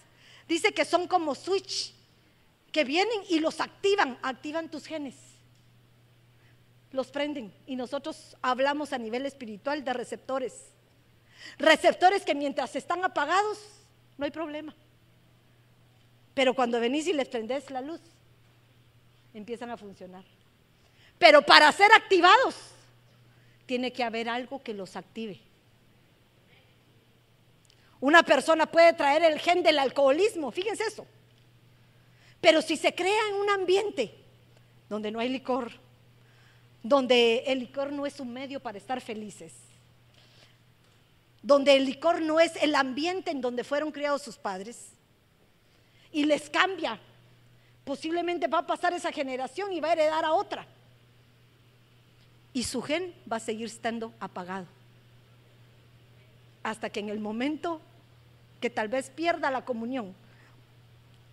[0.47, 1.93] dice que son como switch
[2.71, 5.15] que vienen y los activan, activan tus genes.
[6.97, 10.71] Los prenden y nosotros hablamos a nivel espiritual de receptores.
[11.60, 13.60] Receptores que mientras están apagados
[14.17, 14.73] no hay problema.
[16.33, 18.01] Pero cuando venís y les prendés la luz,
[19.36, 20.23] empiezan a funcionar.
[21.19, 22.55] Pero para ser activados,
[23.67, 25.39] tiene que haber algo que los active.
[27.99, 31.05] Una persona puede traer el gen del alcoholismo, fíjense eso.
[32.41, 34.15] Pero si se crea en un ambiente
[34.89, 35.86] donde no hay licor,
[36.84, 39.53] donde el licor no es un medio para estar felices,
[41.41, 44.89] donde el licor no es el ambiente en donde fueron criados sus padres,
[46.11, 46.99] y les cambia,
[47.84, 50.65] posiblemente va a pasar esa generación y va a heredar a otra
[52.57, 54.65] y su gen va a seguir estando apagado.
[56.63, 57.80] Hasta que en el momento
[58.59, 60.15] que tal vez pierda la comunión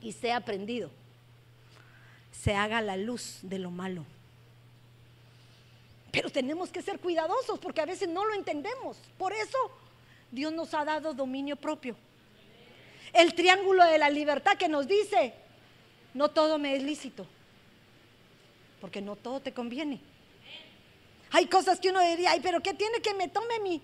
[0.03, 0.91] y sea prendido,
[2.31, 4.05] se haga la luz de lo malo.
[6.15, 8.97] Pero tenemos que ser cuidadosos porque a veces no lo entendemos.
[9.19, 9.59] Por eso
[10.31, 11.97] Dios nos ha dado dominio propio.
[13.13, 15.35] El triángulo de la libertad que nos dice,
[16.15, 17.27] no todo me es lícito,
[18.81, 20.01] porque no todo te conviene.
[21.33, 23.83] Hay cosas que uno diría, ay, pero ¿qué tiene que me tome mi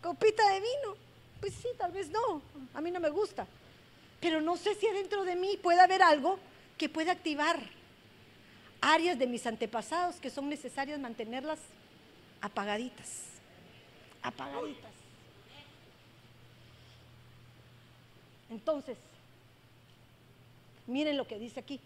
[0.00, 0.96] copita de vino?
[1.40, 2.40] Pues sí, tal vez no,
[2.72, 3.48] a mí no me gusta.
[4.20, 6.38] Pero no sé si adentro de mí puede haber algo
[6.78, 7.58] que pueda activar
[8.84, 11.58] áreas de mis antepasados que son necesarias mantenerlas
[12.40, 13.24] apagaditas,
[14.22, 14.92] apagaditas.
[18.50, 18.98] Entonces,
[20.86, 21.80] miren lo que dice aquí.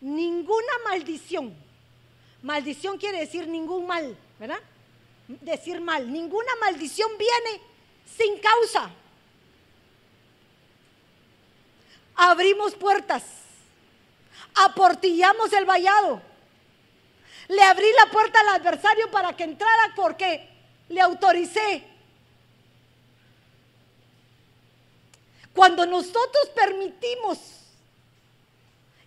[0.00, 1.54] Ninguna maldición.
[2.42, 4.60] Maldición quiere decir ningún mal, ¿verdad?
[5.26, 6.12] Decir mal.
[6.12, 7.62] Ninguna maldición viene
[8.06, 8.90] sin causa.
[12.14, 13.47] Abrimos puertas.
[14.54, 16.22] Aportillamos el vallado.
[17.48, 20.48] Le abrí la puerta al adversario para que entrara porque
[20.88, 21.84] le autoricé.
[25.54, 27.38] Cuando nosotros permitimos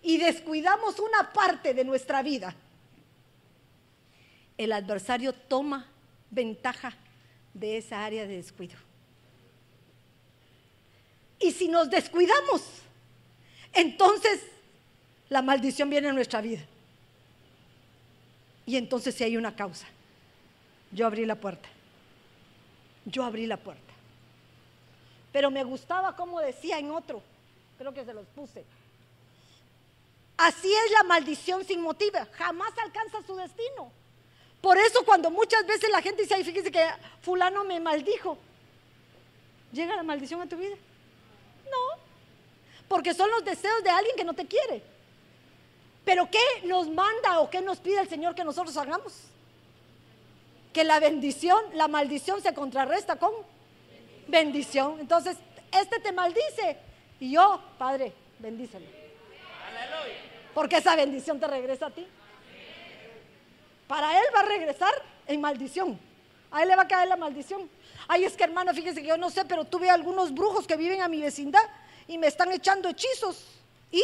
[0.02, 2.54] y descuidamos una parte de nuestra vida,
[4.58, 5.88] el adversario toma
[6.30, 6.94] ventaja
[7.54, 8.76] de esa área de descuido.
[11.38, 12.62] Y si nos descuidamos,
[13.72, 14.40] entonces
[15.32, 16.60] la maldición viene a nuestra vida.
[18.66, 19.86] Y entonces si hay una causa,
[20.90, 21.70] yo abrí la puerta.
[23.06, 23.92] Yo abrí la puerta.
[25.32, 27.22] Pero me gustaba como decía en otro,
[27.78, 28.62] creo que se los puse.
[30.36, 33.90] Así es la maldición sin motivo, jamás alcanza su destino.
[34.60, 36.86] Por eso cuando muchas veces la gente dice, ay, fíjese que
[37.22, 38.36] fulano me maldijo,
[39.72, 40.76] ¿llega la maldición a tu vida?
[41.64, 41.98] No,
[42.86, 44.92] porque son los deseos de alguien que no te quiere.
[46.04, 49.14] Pero ¿qué nos manda o qué nos pide el Señor que nosotros hagamos?
[50.72, 53.32] Que la bendición, la maldición se contrarresta con
[54.26, 54.98] bendición.
[55.00, 55.36] Entonces,
[55.70, 56.78] este te maldice
[57.20, 58.86] y yo, Padre, bendícelo.
[60.54, 62.06] Porque esa bendición te regresa a ti.
[63.86, 64.92] Para él va a regresar
[65.26, 65.98] en maldición.
[66.50, 67.68] A él le va a caer la maldición.
[68.08, 71.00] Ay, es que hermano, fíjese que yo no sé, pero tuve algunos brujos que viven
[71.00, 71.62] a mi vecindad
[72.08, 73.46] y me están echando hechizos.
[73.90, 74.02] ¿Y?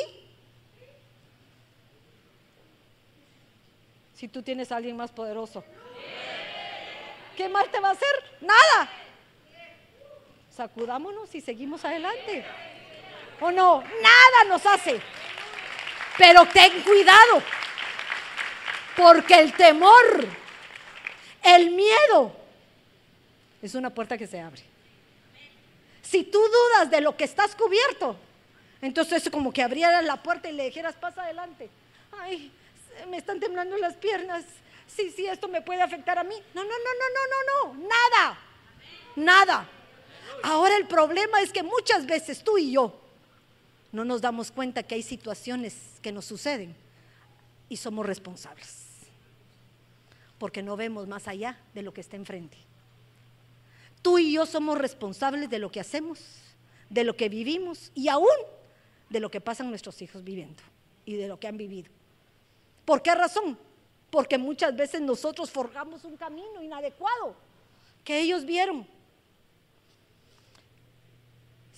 [4.18, 5.64] Si tú tienes a alguien más poderoso.
[7.36, 8.24] ¿Qué mal te va a hacer?
[8.40, 8.90] Nada
[10.58, 12.44] sacudámonos y seguimos adelante.
[13.40, 13.80] ¿O no?
[13.80, 15.00] Nada nos hace.
[16.18, 17.42] Pero ten cuidado,
[18.96, 20.26] porque el temor,
[21.44, 22.32] el miedo,
[23.62, 24.60] es una puerta que se abre.
[26.02, 28.16] Si tú dudas de lo que estás cubierto,
[28.82, 31.70] entonces es como que abrieras la puerta y le dijeras, pasa adelante.
[32.18, 32.50] Ay,
[33.06, 34.44] me están temblando las piernas.
[34.86, 36.34] Sí, sí, esto me puede afectar a mí.
[36.54, 38.38] No, no, no, no, no, no, no, nada.
[39.16, 39.68] Nada.
[40.42, 43.00] Ahora el problema es que muchas veces tú y yo
[43.92, 46.74] no nos damos cuenta que hay situaciones que nos suceden
[47.68, 48.86] y somos responsables.
[50.38, 52.56] Porque no vemos más allá de lo que está enfrente.
[54.02, 56.20] Tú y yo somos responsables de lo que hacemos,
[56.88, 58.28] de lo que vivimos y aún
[59.10, 60.62] de lo que pasan nuestros hijos viviendo
[61.04, 61.90] y de lo que han vivido.
[62.88, 63.58] ¿Por qué razón?
[64.08, 67.34] Porque muchas veces nosotros forjamos un camino inadecuado
[68.02, 68.86] que ellos vieron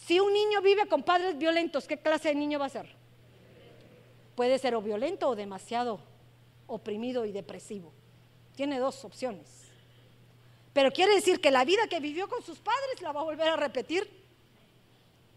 [0.07, 2.89] si un niño vive con padres violentos, ¿qué clase de niño va a ser?
[4.37, 6.01] Puede ser o violento o demasiado
[6.69, 7.93] oprimido y depresivo.
[8.55, 9.49] Tiene dos opciones.
[10.73, 13.49] Pero quiere decir que la vida que vivió con sus padres la va a volver
[13.49, 14.09] a repetir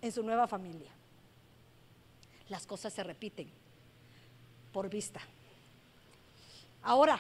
[0.04, 0.92] en su nueva familia.
[2.50, 3.52] Las cosas se repiten
[4.72, 5.20] por vista.
[6.84, 7.20] Ahora,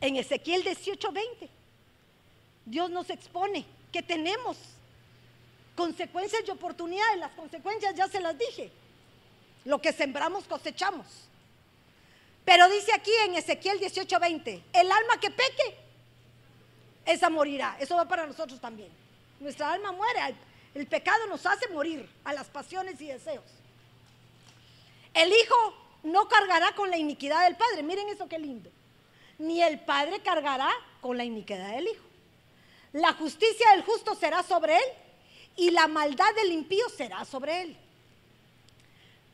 [0.00, 1.48] en Ezequiel 18:20
[2.64, 4.56] Dios nos expone que tenemos
[5.74, 7.18] consecuencias y oportunidades.
[7.18, 8.70] Las consecuencias ya se las dije.
[9.64, 11.06] Lo que sembramos cosechamos.
[12.44, 15.76] Pero dice aquí en Ezequiel 18:20, el alma que peque,
[17.04, 17.76] esa morirá.
[17.78, 18.90] Eso va para nosotros también.
[19.40, 20.34] Nuestra alma muere.
[20.74, 23.44] El pecado nos hace morir a las pasiones y deseos.
[25.14, 27.82] El hijo no cargará con la iniquidad del padre.
[27.82, 28.70] Miren eso qué lindo.
[29.38, 32.04] Ni el padre cargará con la iniquidad del hijo.
[32.92, 34.84] La justicia del justo será sobre él
[35.56, 37.76] y la maldad del impío será sobre él.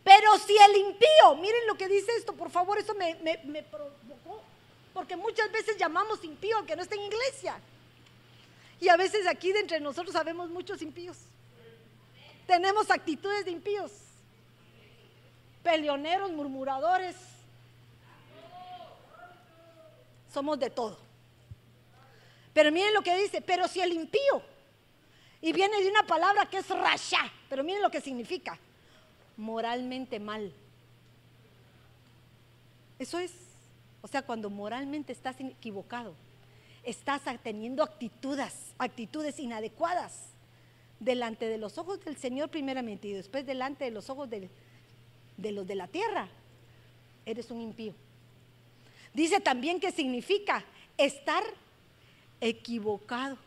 [0.03, 3.15] Pero si el impío, miren lo que dice esto, por favor, eso me,
[3.63, 4.43] provocó,
[4.93, 7.59] porque muchas veces llamamos impío al que no está en iglesia.
[8.81, 11.17] Y a veces aquí de entre nosotros sabemos muchos impíos.
[12.47, 13.93] Tenemos actitudes de impíos.
[15.65, 17.17] Peleoneros, murmuradores.
[20.33, 20.99] Somos de todo.
[22.53, 24.43] Pero miren lo que dice, pero si el impío,
[25.41, 28.59] y viene de una palabra que es rasha, pero miren lo que significa,
[29.37, 30.53] moralmente mal.
[32.99, 33.33] Eso es,
[34.01, 36.15] o sea, cuando moralmente estás equivocado,
[36.85, 40.29] estás teniendo actitudes, actitudes inadecuadas
[41.01, 44.49] delante de los ojos del Señor primeramente y después delante de los ojos de,
[45.37, 46.29] de los de la tierra,
[47.27, 47.95] eres un impío.
[49.13, 50.65] Dice también que significa
[50.97, 51.43] estar
[52.41, 53.39] equivocado.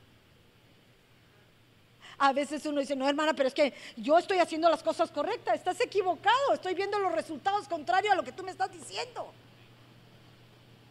[2.18, 5.56] A veces uno dice, no hermana, pero es que yo estoy haciendo las cosas correctas,
[5.56, 9.32] estás equivocado, estoy viendo los resultados contrarios a lo que tú me estás diciendo.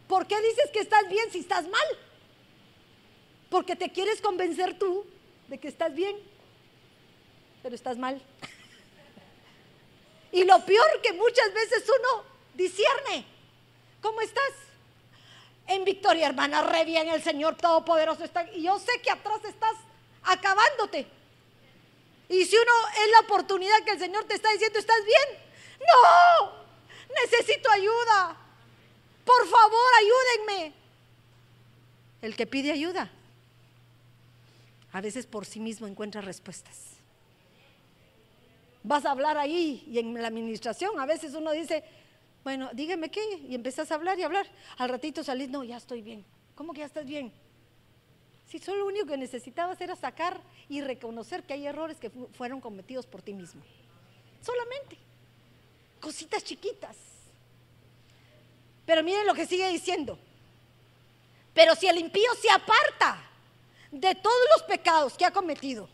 [0.07, 1.87] ¿Por qué dices que estás bien si estás mal?
[3.49, 5.05] Porque te quieres convencer tú
[5.49, 6.15] de que estás bien,
[7.61, 8.21] pero estás mal.
[10.31, 12.23] Y lo peor que muchas veces uno
[12.53, 13.25] discierne,
[14.01, 14.51] ¿cómo estás?
[15.67, 18.49] En victoria, hermana, re bien el Señor Todopoderoso está.
[18.51, 19.73] Y yo sé que atrás estás
[20.23, 21.07] acabándote.
[22.29, 22.71] Y si uno
[23.03, 25.39] es la oportunidad que el Señor te está diciendo, ¿estás bien?
[25.79, 26.51] No,
[27.23, 28.37] necesito ayuda.
[29.25, 30.73] Por favor, ayúdenme.
[32.21, 33.11] El que pide ayuda,
[34.91, 36.86] a veces por sí mismo encuentra respuestas.
[38.83, 41.83] Vas a hablar ahí y en la administración, a veces uno dice,
[42.43, 44.47] bueno, dígame qué, y empezás a hablar y hablar.
[44.77, 46.25] Al ratito salís, no, ya estoy bien.
[46.55, 47.31] ¿Cómo que ya estás bien?
[48.49, 52.61] Si solo lo único que necesitabas era sacar y reconocer que hay errores que fueron
[52.61, 53.61] cometidos por ti mismo.
[54.41, 54.97] Solamente.
[55.99, 56.95] Cositas chiquitas.
[58.85, 60.17] Pero miren lo que sigue diciendo.
[61.53, 63.21] Pero si el impío se aparta
[63.91, 65.89] de todos los pecados que ha cometido,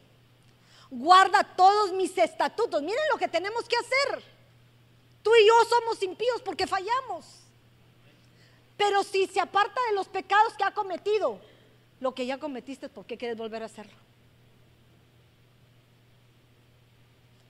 [0.99, 2.81] guarda todos mis estatutos.
[2.81, 4.23] Miren lo que tenemos que hacer.
[5.21, 7.25] Tú y yo somos impíos porque fallamos.
[8.77, 11.39] Pero si se aparta de los pecados que ha cometido,
[11.99, 13.93] lo que ya cometiste, ¿por qué quieres volver a hacerlo?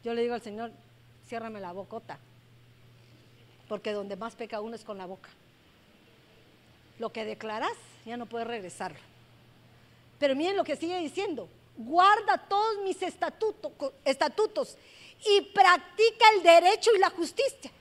[0.03, 0.71] Yo le digo al Señor,
[1.27, 2.19] ciérrame la bocota,
[3.69, 5.29] porque donde más peca uno es con la boca.
[6.99, 7.73] Lo que declaras,
[8.05, 8.99] ya no puedes regresarlo.
[10.19, 14.77] Pero miren lo que sigue diciendo, guarda todos mis estatutos,
[15.25, 17.71] y practica el derecho y la justicia,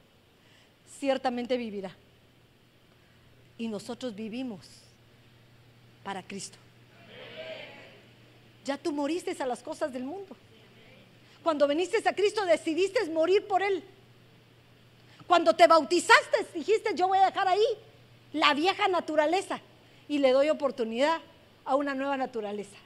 [0.98, 1.94] ciertamente vivirá.
[3.58, 4.66] Y nosotros vivimos
[6.04, 6.56] para Cristo.
[8.64, 10.36] Ya tú moriste a las cosas del mundo.
[11.42, 13.82] Cuando viniste a Cristo decidiste morir por Él.
[15.26, 17.64] Cuando te bautizaste dijiste yo voy a dejar ahí
[18.32, 19.60] la vieja naturaleza
[20.08, 21.20] y le doy oportunidad
[21.64, 22.76] a una nueva naturaleza.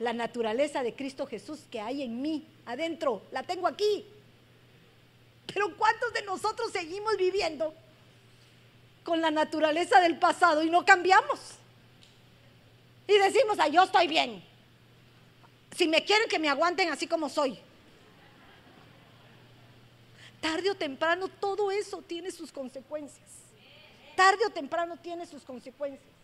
[0.00, 4.06] La naturaleza de Cristo Jesús que hay en mí, adentro, la tengo aquí.
[5.46, 7.74] Pero ¿cuántos de nosotros seguimos viviendo
[9.04, 11.38] con la naturaleza del pasado y no cambiamos?
[13.06, 14.42] Y decimos, ah, yo estoy bien.
[15.76, 17.58] Si me quieren que me aguanten así como soy.
[20.40, 23.28] Tarde o temprano todo eso tiene sus consecuencias.
[24.16, 26.19] Tarde o temprano tiene sus consecuencias.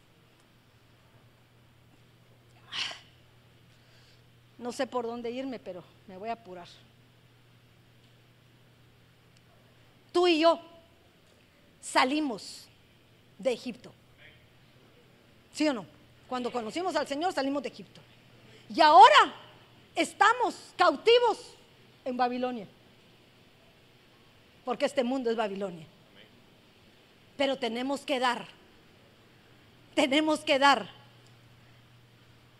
[4.59, 6.69] No sé por dónde irme, pero me voy a apurar.
[10.13, 10.61] Tú y yo
[11.81, 12.67] salimos
[13.39, 13.93] de Egipto.
[15.53, 15.87] ¿Sí o no?
[16.29, 18.01] Cuando conocimos al Señor salimos de Egipto.
[18.75, 19.35] Y ahora
[19.95, 21.55] estamos cautivos
[22.05, 22.67] en Babilonia.
[24.65, 25.87] Porque este mundo es Babilonia.
[27.37, 28.47] Pero tenemos que dar,
[29.95, 30.89] tenemos que dar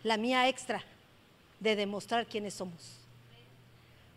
[0.03, 0.83] la mía extra
[1.59, 2.99] de demostrar quiénes somos.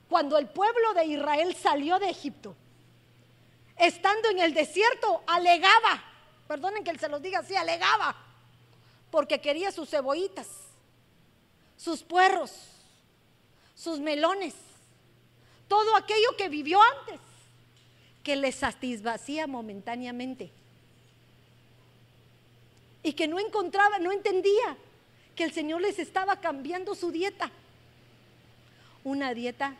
[0.08, 2.54] Cuando el pueblo de Israel salió de Egipto,
[3.76, 6.02] estando en el desierto, alegaba,
[6.48, 8.16] perdonen que se los diga así, alegaba,
[9.10, 10.48] porque quería sus cebollitas,
[11.76, 12.52] sus puerros,
[13.74, 14.54] sus melones,
[15.68, 17.20] todo aquello que vivió antes,
[18.22, 20.50] que le satisfacía momentáneamente.
[23.02, 24.76] Y que no encontraba, no entendía
[25.40, 27.50] que el Señor les estaba cambiando su dieta.
[29.04, 29.74] Una dieta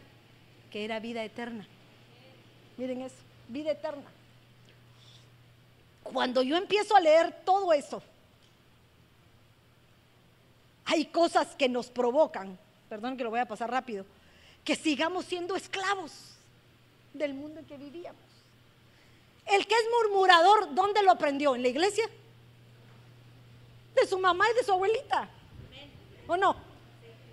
[0.70, 1.66] que era vida eterna.
[2.78, 4.10] Miren eso, vida eterna.
[6.02, 8.02] Cuando yo empiezo a leer todo eso,
[10.86, 12.58] hay cosas que nos provocan,
[12.88, 14.06] perdón que lo voy a pasar rápido,
[14.64, 16.38] que sigamos siendo esclavos
[17.12, 18.22] del mundo en que vivíamos.
[19.44, 21.54] El que es murmurador, ¿dónde lo aprendió?
[21.54, 22.08] ¿En la iglesia?
[23.94, 25.28] De su mamá y de su abuelita.
[26.30, 26.54] ¿O no?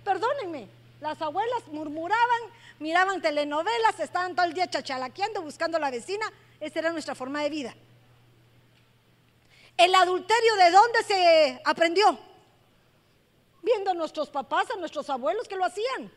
[0.02, 0.68] Perdónenme,
[1.00, 2.40] las abuelas murmuraban,
[2.80, 6.26] miraban telenovelas, estaban todo el día chachalaqueando, buscando a la vecina.
[6.58, 7.76] Esa era nuestra forma de vida.
[9.76, 12.18] ¿El adulterio de dónde se aprendió?
[13.62, 16.10] Viendo a nuestros papás, a nuestros abuelos que lo hacían.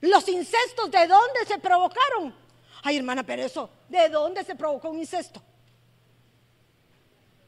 [0.00, 2.34] Los incestos, ¿de dónde se provocaron?
[2.82, 5.40] Ay, hermana, pero eso, ¿de dónde se provocó un incesto?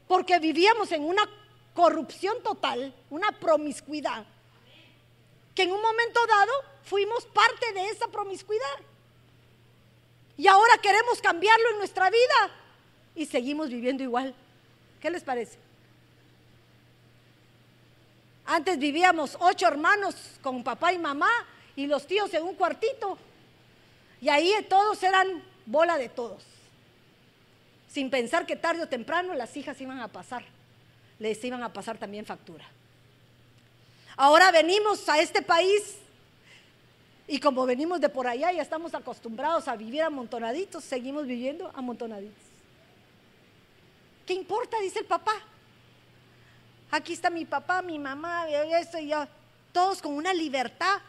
[0.07, 1.27] Porque vivíamos en una
[1.73, 4.25] corrupción total, una promiscuidad,
[5.55, 6.51] que en un momento dado
[6.83, 8.79] fuimos parte de esa promiscuidad.
[10.37, 12.51] Y ahora queremos cambiarlo en nuestra vida
[13.15, 14.33] y seguimos viviendo igual.
[14.99, 15.57] ¿Qué les parece?
[18.45, 21.29] Antes vivíamos ocho hermanos con papá y mamá
[21.75, 23.17] y los tíos en un cuartito.
[24.21, 26.43] Y ahí todos eran bola de todos.
[27.89, 30.43] Sin pensar que tarde o temprano las hijas iban a pasar.
[31.19, 32.65] Les iban a pasar también factura.
[34.15, 35.97] Ahora venimos a este país
[37.27, 42.43] y como venimos de por allá y estamos acostumbrados a vivir amontonaditos, seguimos viviendo amontonaditos.
[44.25, 44.77] ¿Qué importa?
[44.81, 45.33] Dice el papá.
[46.91, 49.25] Aquí está mi papá, mi mamá, esto y yo.
[49.71, 51.01] Todos con una libertad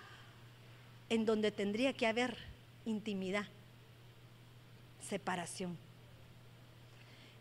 [1.10, 2.36] en donde tendría que haber
[2.86, 3.46] intimidad,
[5.06, 5.76] separación.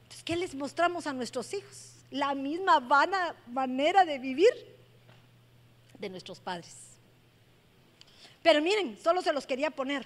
[0.03, 1.92] Entonces, ¿qué les mostramos a nuestros hijos?
[2.14, 4.51] La misma vana manera de vivir
[5.97, 6.76] de nuestros padres.
[8.41, 10.05] Pero miren, solo se los quería poner.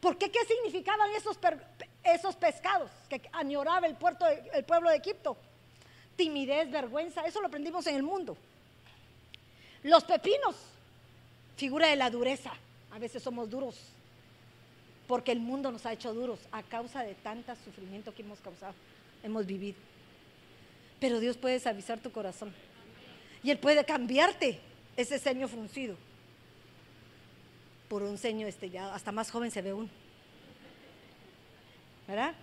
[0.00, 0.30] ¿Por qué?
[0.30, 1.38] ¿Qué significaban esos,
[2.02, 5.36] esos pescados que añoraba el, puerto el pueblo de Egipto?
[6.16, 8.36] Timidez, vergüenza, eso lo aprendimos en el mundo.
[9.84, 10.56] Los pepinos,
[11.56, 12.52] figura de la dureza.
[12.90, 13.76] A veces somos duros
[15.08, 18.74] porque el mundo nos ha hecho duros a causa de tanto sufrimiento que hemos causado,
[19.22, 19.87] hemos vivido.
[21.00, 22.52] Pero Dios puede avisar tu corazón
[23.42, 24.58] y Él puede cambiarte
[24.96, 25.96] ese ceño fruncido
[27.88, 28.92] por un ceño estellado.
[28.92, 29.88] Hasta más joven se ve uno.
[32.06, 32.34] ¿Verdad?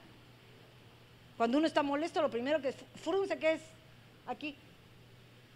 [1.37, 3.61] Cuando uno está molesto, lo primero que frunce que es
[4.25, 4.55] aquí.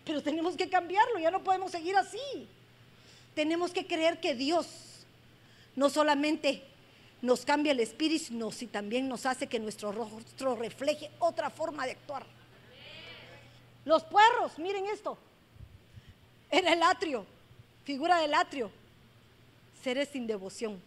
[0.05, 2.47] Pero tenemos que cambiarlo, ya no podemos seguir así.
[3.33, 4.67] Tenemos que creer que Dios
[5.75, 6.63] no solamente
[7.21, 11.85] nos cambia el espíritu, sino si también nos hace que nuestro rostro refleje otra forma
[11.85, 12.25] de actuar.
[13.89, 15.17] Los puerros, miren esto.
[16.51, 17.25] Era el atrio,
[17.85, 18.69] figura del atrio.
[19.83, 20.79] Seres sin devoción.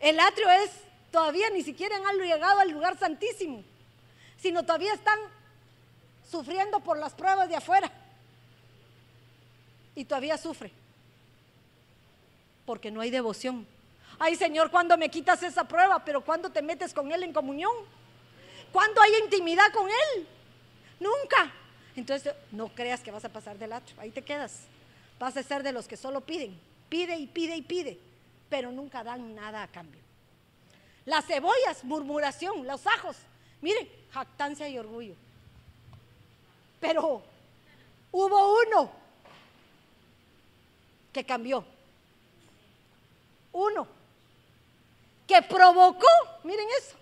[0.00, 0.72] El atrio es
[1.12, 3.62] todavía ni siquiera han llegado al lugar santísimo,
[4.36, 5.16] sino todavía están
[6.28, 7.88] sufriendo por las pruebas de afuera.
[9.94, 10.72] Y todavía sufre.
[12.66, 13.64] Porque no hay devoción.
[14.18, 16.04] Ay Señor, ¿cuándo me quitas esa prueba?
[16.04, 17.70] Pero ¿cuándo te metes con Él en comunión?
[18.72, 20.26] ¿Cuándo hay intimidad con Él?
[20.98, 21.59] Nunca.
[22.00, 24.60] Entonces, no creas que vas a pasar del atrio, ahí te quedas.
[25.18, 27.98] Vas a ser de los que solo piden, pide y pide y pide,
[28.48, 30.00] pero nunca dan nada a cambio.
[31.04, 33.18] Las cebollas, murmuración, los ajos,
[33.60, 35.14] miren, jactancia y orgullo.
[36.80, 37.22] Pero
[38.12, 38.90] hubo uno
[41.12, 41.62] que cambió.
[43.52, 43.86] Uno
[45.26, 46.06] que provocó,
[46.44, 46.96] miren eso,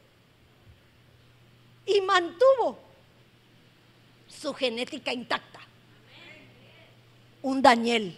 [1.87, 2.88] y mantuvo
[4.39, 5.61] su genética intacta.
[7.43, 8.17] Un Daniel.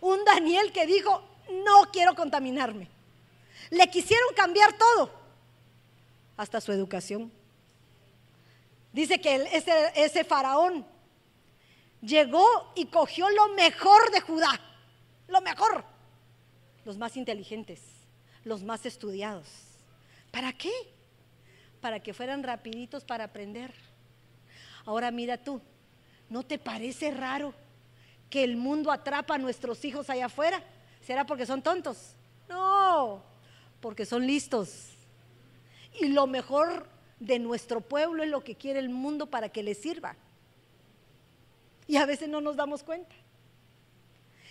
[0.00, 1.22] Un Daniel que dijo,
[1.64, 2.88] no quiero contaminarme.
[3.70, 5.10] Le quisieron cambiar todo,
[6.36, 7.32] hasta su educación.
[8.92, 9.48] Dice que
[9.94, 10.86] ese, faraón
[12.00, 14.60] llegó y cogió lo mejor de Judá,
[15.28, 15.84] lo mejor,
[16.84, 17.80] los más inteligentes,
[18.44, 19.48] los más estudiados.
[20.30, 20.72] ¿Para qué?
[21.80, 23.74] Para que fueran rapiditos para aprender.
[24.86, 25.60] Ahora mira tú,
[26.30, 27.52] ¿no te parece raro
[28.30, 30.62] que el mundo atrapa a nuestros hijos allá afuera?
[31.02, 32.14] ¿Será porque son tontos?
[32.48, 33.22] No,
[33.80, 34.90] porque son listos.
[36.00, 39.74] Y lo mejor de nuestro pueblo es lo que quiere el mundo para que le
[39.74, 40.14] sirva.
[41.88, 43.14] Y a veces no nos damos cuenta.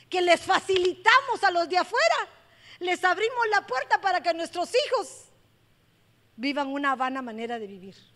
[0.10, 2.16] Que les facilitamos a los de afuera,
[2.80, 5.26] les abrimos la puerta para que nuestros hijos
[6.36, 8.15] vivan una vana manera de vivir.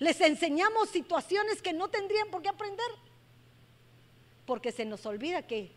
[0.00, 2.90] Les enseñamos situaciones que no tendrían por qué aprender.
[4.46, 5.70] Porque se nos olvida que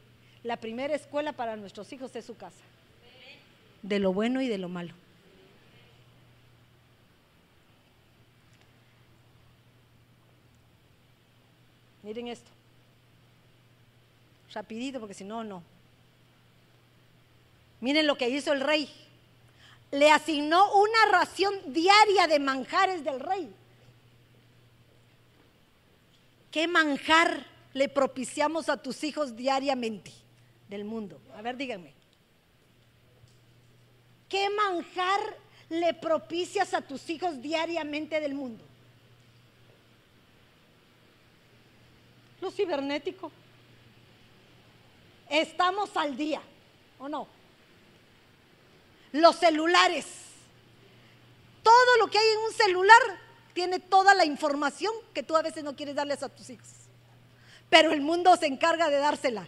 [0.43, 2.63] la primera escuela para nuestros hijos es su casa.
[3.81, 4.93] De lo bueno y de lo malo.
[12.01, 12.49] Miren esto.
[14.53, 15.63] Rapidito, porque si no, no.
[17.81, 18.89] Miren lo que hizo el rey.
[19.91, 23.53] Le asignó una ración diaria de manjares del rey.
[26.53, 30.23] ¿Qué manjar le propiciamos a tus hijos diariamente?
[30.73, 31.21] del mundo.
[31.35, 31.93] A ver, díganme.
[34.27, 35.19] ¿Qué manjar
[35.69, 38.63] le propicias a tus hijos diariamente del mundo?
[42.41, 43.31] Lo cibernético.
[45.29, 46.41] Estamos al día,
[46.97, 47.27] ¿o no?
[49.11, 50.07] Los celulares.
[51.61, 53.01] Todo lo que hay en un celular
[53.53, 56.67] tiene toda la información que tú a veces no quieres darles a tus hijos.
[57.69, 59.47] Pero el mundo se encarga de dársela.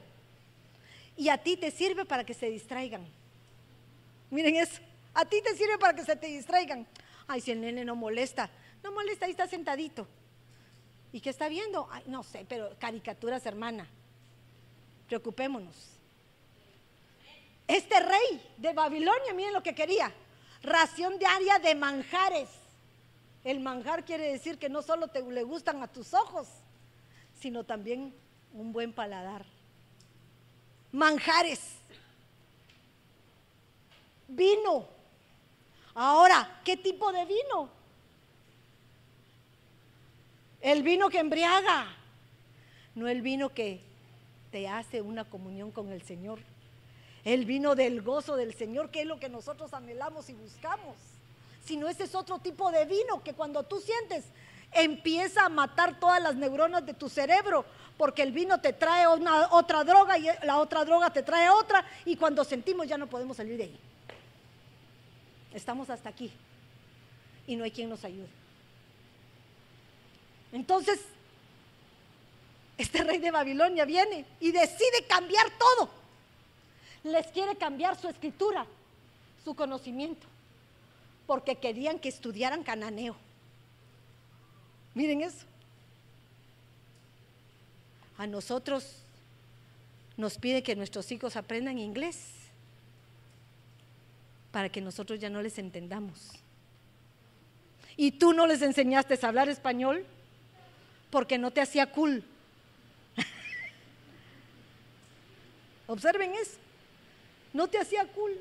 [1.18, 3.06] Y a ti te sirve para que se distraigan.
[4.30, 4.82] Miren eso.
[5.14, 6.88] A ti te sirve para que se te distraigan.
[7.28, 8.50] Ay, si el nene no molesta.
[8.84, 10.08] No molesta, ahí está sentadito.
[11.12, 11.88] ¿Y qué está viendo?
[11.92, 13.88] Ay, no sé, pero caricaturas, hermana.
[15.08, 15.76] Preocupémonos.
[17.68, 20.12] Este rey de Babilonia, miren lo que quería.
[20.62, 22.50] Ración diaria de manjares.
[23.46, 26.48] El manjar quiere decir que no solo te le gustan a tus ojos,
[27.40, 28.12] sino también
[28.54, 29.46] un buen paladar.
[30.92, 31.62] Manjares.
[34.28, 34.88] Vino.
[35.94, 37.70] Ahora, ¿qué tipo de vino?
[40.60, 41.96] El vino que embriaga,
[42.96, 43.80] no el vino que
[44.50, 46.40] te hace una comunión con el Señor.
[47.24, 50.96] El vino del gozo del Señor, que es lo que nosotros anhelamos y buscamos.
[51.66, 54.24] Sino ese es otro tipo de vino que cuando tú sientes
[54.72, 57.66] empieza a matar todas las neuronas de tu cerebro,
[57.98, 62.18] porque el vino te trae otra droga y la otra droga te trae otra, y
[62.18, 63.80] cuando sentimos ya no podemos salir de ahí.
[65.54, 66.32] Estamos hasta aquí
[67.48, 68.28] y no hay quien nos ayude.
[70.52, 71.00] Entonces,
[72.78, 75.90] este rey de Babilonia viene y decide cambiar todo.
[77.04, 78.66] Les quiere cambiar su escritura,
[79.44, 80.28] su conocimiento,
[81.28, 83.16] porque querían que estudiaran cananeo.
[84.94, 85.46] Miren eso.
[88.18, 89.02] A nosotros
[90.18, 92.30] nos pide que nuestros hijos aprendan inglés
[94.52, 96.32] para que nosotros ya no les entendamos.
[97.98, 100.06] Y tú no les enseñaste a hablar español
[101.10, 102.24] porque no te hacía cool.
[105.88, 106.58] Observen eso.
[107.54, 108.34] No te hacía cool.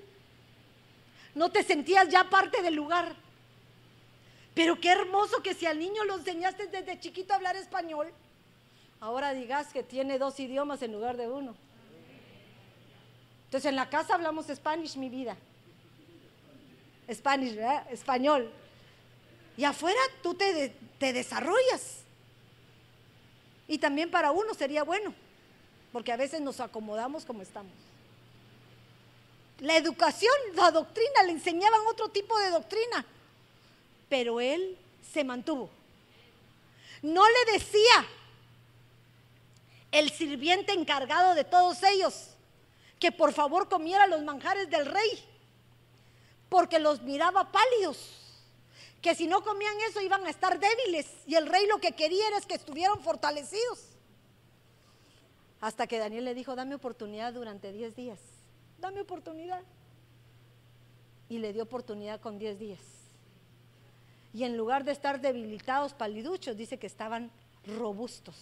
[1.34, 3.14] No te sentías ya parte del lugar.
[4.54, 8.12] Pero qué hermoso que si al niño lo enseñaste desde chiquito a hablar español,
[9.00, 11.56] ahora digas que tiene dos idiomas en lugar de uno.
[13.46, 15.36] Entonces en la casa hablamos Spanish, mi vida.
[17.12, 17.86] Spanish, ¿verdad?
[17.90, 18.50] Español.
[19.56, 22.02] Y afuera tú te, te desarrollas.
[23.66, 25.14] Y también para uno sería bueno,
[25.92, 27.72] porque a veces nos acomodamos como estamos.
[29.60, 33.04] La educación, la doctrina, le enseñaban otro tipo de doctrina,
[34.08, 34.76] pero él
[35.12, 35.70] se mantuvo.
[37.02, 38.06] No le decía
[39.92, 42.30] el sirviente encargado de todos ellos
[42.98, 45.24] que por favor comiera los manjares del rey
[46.48, 47.98] porque los miraba pálidos,
[49.02, 52.26] que si no comían eso iban a estar débiles y el rey lo que quería
[52.28, 53.80] era que estuvieran fortalecidos.
[55.60, 58.18] Hasta que Daniel le dijo, dame oportunidad durante 10 días,
[58.84, 59.62] dame oportunidad.
[61.30, 62.80] Y le dio oportunidad con 10 días.
[64.34, 67.30] Y en lugar de estar debilitados, paliduchos, dice que estaban
[67.66, 68.36] robustos,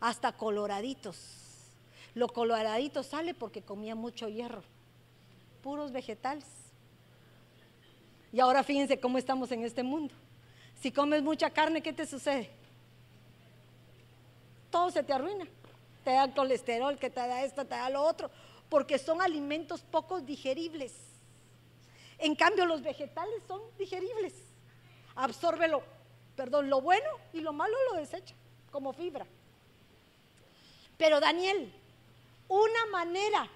[0.00, 1.18] hasta coloraditos.
[2.14, 4.62] Lo coloradito sale porque comía mucho hierro,
[5.62, 6.46] puros vegetales.
[8.32, 10.14] Y ahora fíjense cómo estamos en este mundo.
[10.80, 12.50] Si comes mucha carne, ¿qué te sucede?
[14.70, 15.46] Todo se te arruina.
[16.02, 18.30] Te da colesterol, que te da esto, te da lo otro,
[18.68, 20.92] porque son alimentos poco digeribles.
[22.18, 24.32] En cambio, los vegetales son digeribles.
[25.16, 25.82] Absorbe lo,
[26.36, 28.34] perdón, lo bueno y lo malo lo desecha,
[28.70, 29.26] como fibra.
[30.96, 31.72] Pero Daniel,
[32.48, 33.48] una manera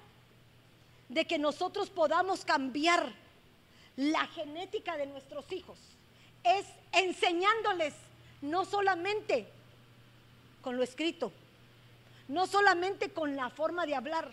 [1.08, 3.12] de que nosotros podamos cambiar
[3.96, 5.78] la genética de nuestros hijos
[6.44, 7.94] es enseñándoles
[8.42, 9.48] no solamente
[10.62, 11.32] con lo escrito,
[12.28, 14.30] no solamente con la forma de hablar,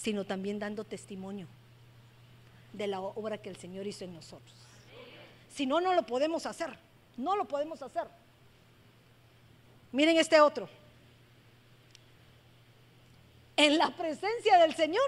[0.00, 1.46] sino también dando testimonio
[2.72, 4.54] de la obra que el Señor hizo en nosotros.
[5.52, 6.78] Si no, no lo podemos hacer,
[7.16, 8.04] no lo podemos hacer.
[9.92, 10.68] Miren este otro.
[13.56, 15.04] En la presencia del Señor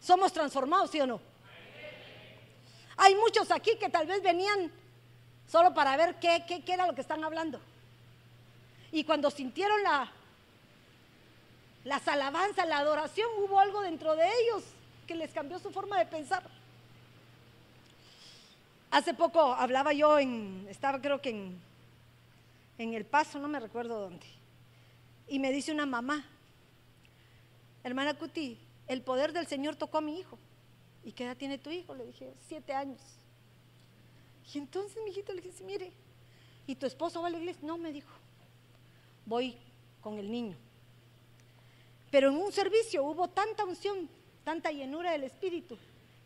[0.00, 1.20] somos transformados, ¿sí o no?
[2.96, 4.70] Hay muchos aquí que tal vez venían
[5.46, 7.60] solo para ver qué, qué, era lo que están hablando.
[8.92, 10.10] Y cuando sintieron la,
[11.84, 14.64] las alabanzas, la adoración, hubo algo dentro de ellos
[15.06, 16.42] que les cambió su forma de pensar.
[18.90, 21.60] Hace poco hablaba yo en, estaba creo que en,
[22.78, 24.26] en El Paso, no me recuerdo dónde,
[25.28, 26.24] y me dice una mamá,
[27.82, 30.38] hermana Cuti, el poder del Señor tocó a mi hijo.
[31.04, 31.94] ¿Y qué edad tiene tu hijo?
[31.94, 33.00] Le dije, siete años.
[34.52, 35.92] Y entonces mi hijito le dije, mire,
[36.66, 37.62] ¿y tu esposo va a la iglesia?
[37.66, 38.10] No, me dijo,
[39.26, 39.56] voy
[40.00, 40.56] con el niño.
[42.14, 44.08] Pero en un servicio hubo tanta unción,
[44.44, 45.76] tanta llenura del Espíritu,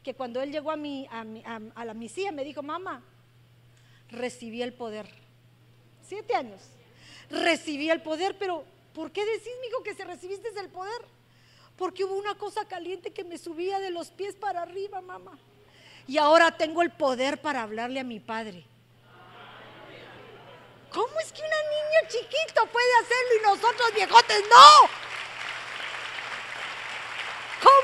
[0.03, 3.03] que cuando él llegó a, a, la misía me dijo, mamá,
[4.11, 5.09] recibí el poder.
[6.07, 6.61] Siete años.
[7.31, 11.01] Recibí el poder, pero ¿por qué decís, hijo, que se recibiste el poder?
[11.75, 15.39] Porque hubo una cosa caliente que me subía de los pies para arriba, mamá.
[16.07, 18.63] Y ahora tengo el poder para hablarle a mi padre.
[20.93, 25.08] ¿Cómo es que una niña chiquito puede hacerlo y nosotros viejotes no?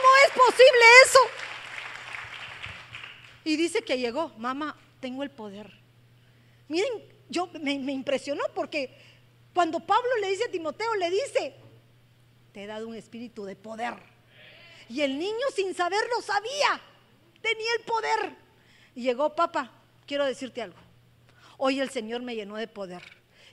[0.04, 1.18] ¿Cómo es posible eso?
[3.44, 5.72] Y dice que llegó, mamá, tengo el poder.
[6.68, 6.92] Miren,
[7.30, 8.94] yo me, impresionó porque
[9.54, 11.54] cuando Pablo le dice a Timoteo, le dice,
[12.52, 13.94] te he dado un espíritu de poder.
[14.90, 16.82] Y el niño sin saberlo sabía,
[17.40, 18.36] tenía el poder.
[18.94, 19.72] Y llegó, papá,
[20.06, 20.78] quiero decirte algo.
[21.56, 23.02] Hoy el Señor me llenó de poder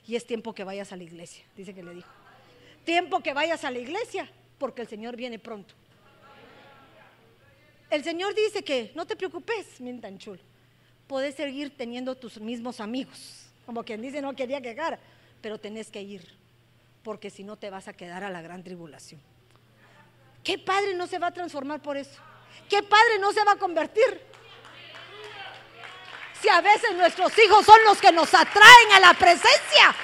[0.06, 2.10] y es tiempo que vayas a la iglesia, dice que le dijo.
[2.84, 5.74] Tiempo que vayas a la iglesia porque el Señor viene pronto.
[7.92, 10.40] El Señor dice que no te preocupes, mientan chulo.
[11.06, 13.44] Puedes seguir teniendo tus mismos amigos.
[13.66, 14.98] Como quien dice, no quería quejar,
[15.42, 16.26] pero tenés que ir
[17.04, 19.20] porque si no te vas a quedar a la gran tribulación.
[20.42, 22.18] ¿Qué padre no se va a transformar por eso?
[22.66, 24.22] ¿Qué padre no se va a convertir?
[26.40, 29.94] Si a veces nuestros hijos son los que nos atraen a la presencia.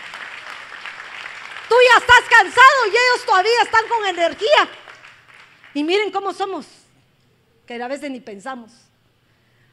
[1.67, 4.69] Tú ya estás cansado y ellos todavía están con energía.
[5.73, 6.67] Y miren cómo somos,
[7.69, 8.73] que a veces ni pensamos.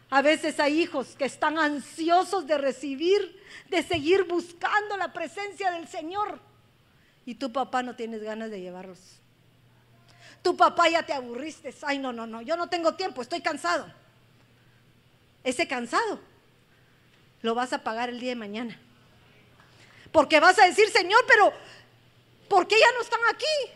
[0.09, 5.87] A veces hay hijos que están ansiosos de recibir, de seguir buscando la presencia del
[5.87, 6.39] Señor
[7.25, 8.99] y tu papá no tienes ganas de llevarlos.
[10.43, 11.73] Tu papá ya te aburriste.
[11.83, 13.87] Ay, no, no, no, yo no tengo tiempo, estoy cansado.
[15.45, 16.19] Ese cansado
[17.41, 18.77] lo vas a pagar el día de mañana.
[20.11, 21.53] Porque vas a decir, Señor, pero
[22.49, 23.71] ¿por qué ya no están aquí?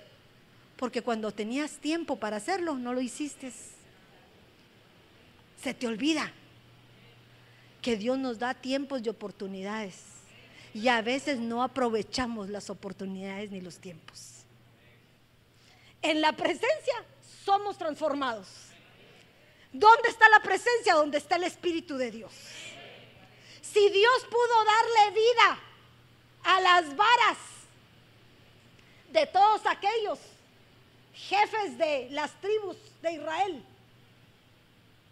[0.76, 3.54] Porque cuando tenías tiempo para hacerlo, no lo hiciste.
[5.62, 6.32] Se te olvida
[7.82, 9.95] que Dios nos da tiempos y oportunidades
[10.74, 14.43] y a veces no aprovechamos las oportunidades ni los tiempos.
[16.01, 17.03] En la presencia
[17.43, 18.47] somos transformados.
[19.72, 20.95] ¿Dónde está la presencia?
[20.95, 22.32] Donde está el Espíritu de Dios.
[23.62, 25.60] Si Dios pudo darle vida
[26.43, 27.38] a las varas
[29.12, 30.20] de todos aquellos
[31.14, 33.64] jefes de las tribus de Israel,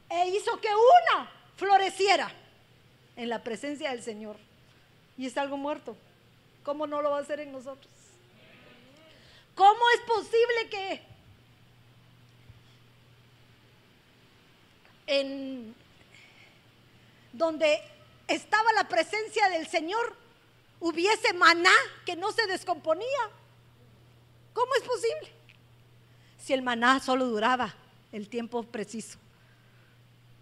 [0.10, 2.32] e hizo que una floreciera
[3.16, 4.38] en la presencia del Señor
[5.18, 5.98] y es algo muerto.
[6.64, 7.92] ¿Cómo no lo va a hacer en nosotros?
[9.56, 11.02] ¿Cómo es posible que
[15.08, 15.76] en
[17.34, 17.82] donde
[18.28, 20.16] estaba la presencia del Señor
[20.80, 21.74] hubiese maná
[22.06, 23.08] que no se descomponía?
[24.54, 25.32] ¿Cómo es posible?
[26.38, 27.74] Si el maná solo duraba
[28.12, 29.18] el tiempo preciso,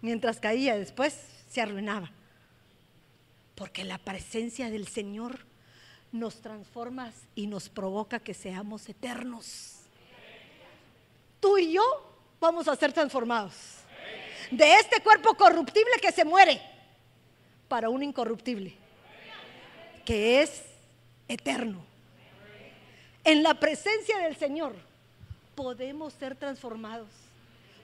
[0.00, 1.18] mientras caía después
[1.48, 2.10] se arruinaba.
[3.54, 5.46] Porque la presencia del Señor
[6.12, 9.80] nos transforma y nos provoca que seamos eternos.
[11.40, 11.82] Tú y yo
[12.40, 13.54] vamos a ser transformados.
[14.50, 16.60] De este cuerpo corruptible que se muere
[17.68, 18.74] para un incorruptible,
[20.04, 20.62] que es
[21.28, 21.84] eterno.
[23.24, 24.74] En la presencia del Señor
[25.56, 27.08] podemos ser transformados.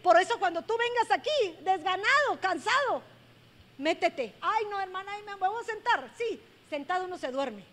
[0.03, 3.03] Por eso cuando tú vengas aquí desganado, cansado,
[3.79, 4.35] métete.
[4.41, 6.11] Ay, no, hermana, me voy a sentar.
[6.19, 7.65] Sí, sentado uno se duerme.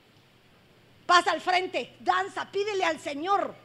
[1.06, 3.56] Pasa al frente, danza, pídele al Señor.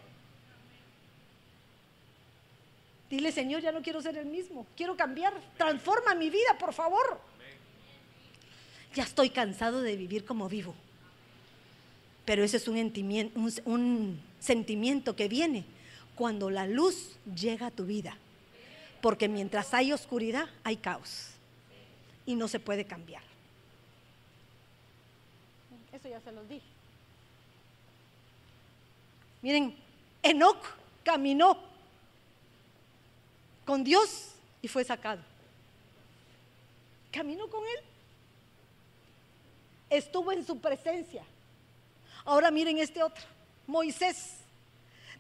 [3.11, 7.21] Dile, Señor, ya no quiero ser el mismo, quiero cambiar, transforma mi vida, por favor.
[8.95, 10.75] Ya estoy cansado de vivir como vivo.
[12.25, 12.79] Pero ese es un,
[13.67, 15.67] un sentimiento que viene
[16.15, 18.17] cuando la luz llega a tu vida.
[19.05, 21.29] Porque mientras hay oscuridad, hay caos
[22.25, 23.23] y no se puede cambiar.
[25.93, 26.67] Eso ya se los dije.
[29.43, 29.77] Miren,
[30.23, 30.57] Enoch
[31.03, 31.59] caminó
[33.67, 34.31] con Dios
[34.63, 35.21] y fue sacado.
[37.13, 37.85] Caminó con Él.
[39.91, 41.25] Estuvo en su presencia.
[42.25, 43.23] Ahora miren este otro,
[43.67, 44.39] Moisés.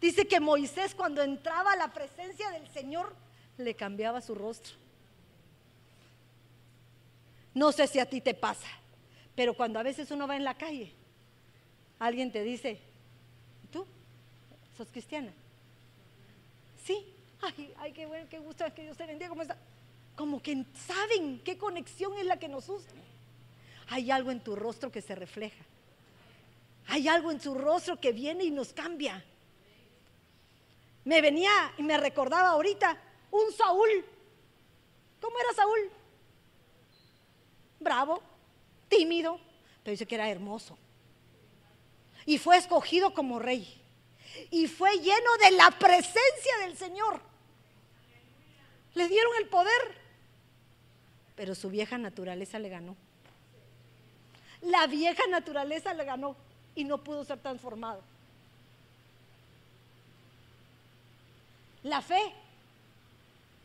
[0.00, 3.23] Dice que Moisés cuando entraba a la presencia del Señor
[3.58, 4.74] le cambiaba su rostro.
[7.54, 8.66] No sé si a ti te pasa,
[9.36, 10.92] pero cuando a veces uno va en la calle,
[11.98, 12.80] alguien te dice,
[13.70, 13.86] ¿tú
[14.76, 15.32] sos cristiana?
[16.84, 17.06] Sí,
[17.40, 19.56] ay, ay, qué bueno, qué gusto, que Dios te bendiga, ¿cómo está?
[20.16, 22.92] Como que saben qué conexión es la que nos usa.
[23.88, 25.64] Hay algo en tu rostro que se refleja.
[26.88, 29.24] Hay algo en su rostro que viene y nos cambia.
[31.04, 32.98] Me venía y me recordaba ahorita
[33.34, 34.04] un Saúl.
[35.20, 35.90] ¿Cómo era Saúl?
[37.80, 38.22] Bravo,
[38.88, 39.40] tímido,
[39.82, 40.78] pero dice que era hermoso.
[42.26, 43.82] Y fue escogido como rey.
[44.50, 47.20] Y fue lleno de la presencia del Señor.
[48.94, 50.04] Le dieron el poder.
[51.36, 52.96] Pero su vieja naturaleza le ganó.
[54.62, 56.36] La vieja naturaleza le ganó
[56.74, 58.02] y no pudo ser transformado.
[61.82, 62.32] La fe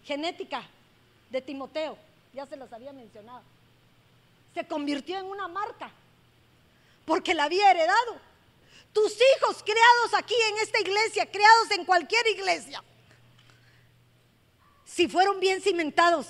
[0.03, 0.63] genética
[1.29, 1.97] de Timoteo,
[2.33, 3.41] ya se las había mencionado,
[4.53, 5.91] se convirtió en una marca
[7.05, 8.19] porque la había heredado.
[8.93, 12.83] Tus hijos creados aquí en esta iglesia, creados en cualquier iglesia,
[14.85, 16.27] si fueron bien cimentados,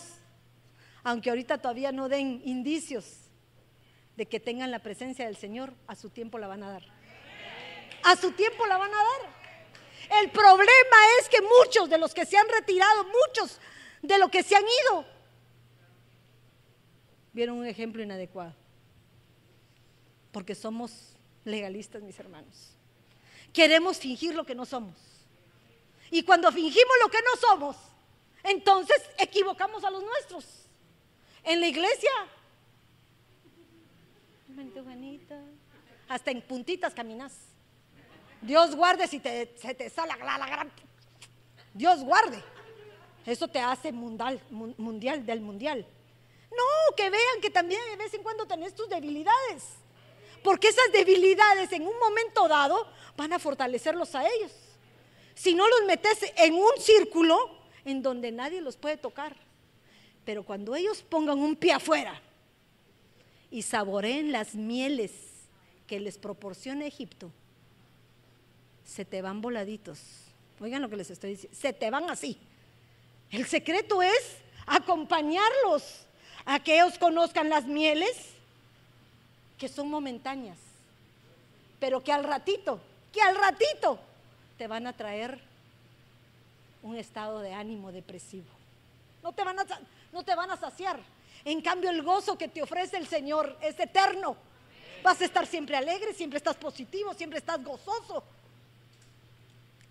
[1.03, 3.05] aunque ahorita todavía no den indicios
[4.15, 6.83] de que tengan la presencia del Señor, a su tiempo la van a dar.
[8.03, 9.38] A su tiempo la van a dar.
[10.09, 13.59] El problema es que muchos de los que se han retirado, muchos
[14.01, 15.05] de los que se han ido,
[17.33, 18.55] vieron un ejemplo inadecuado.
[20.31, 22.71] Porque somos legalistas, mis hermanos.
[23.53, 24.95] Queremos fingir lo que no somos.
[26.11, 27.75] Y cuando fingimos lo que no somos,
[28.43, 30.45] entonces equivocamos a los nuestros.
[31.43, 32.11] En la iglesia
[36.07, 37.33] hasta en puntitas caminas.
[38.41, 40.71] Dios guarde si te, se te sale la, la gran.
[41.73, 42.43] Dios guarde.
[43.25, 45.85] Eso te hace mundial, mundial del mundial.
[46.49, 49.63] No, que vean que también de vez en cuando tenés tus debilidades.
[50.43, 52.87] Porque esas debilidades en un momento dado
[53.17, 54.51] van a fortalecerlos a ellos.
[55.35, 57.37] Si no los metes en un círculo
[57.85, 59.35] en donde nadie los puede tocar.
[60.25, 62.21] Pero cuando ellos pongan un pie afuera
[63.51, 65.11] y saboreen las mieles
[65.87, 67.31] que les proporciona Egipto,
[68.89, 69.99] se te van voladitos.
[70.59, 72.37] Oigan lo que les estoy diciendo, se te van así.
[73.31, 76.01] El secreto es acompañarlos
[76.45, 78.17] a que ellos conozcan las mieles
[79.57, 80.57] que son momentáneas,
[81.79, 82.79] pero que al ratito,
[83.13, 83.99] que al ratito
[84.57, 85.39] te van a traer
[86.81, 88.47] un estado de ánimo depresivo.
[89.21, 89.65] No te van a,
[90.11, 90.99] no te van a saciar.
[91.45, 94.35] En cambio, el gozo que te ofrece el Señor es eterno.
[95.03, 98.23] Vas a estar siempre alegre, siempre estás positivo, siempre estás gozoso.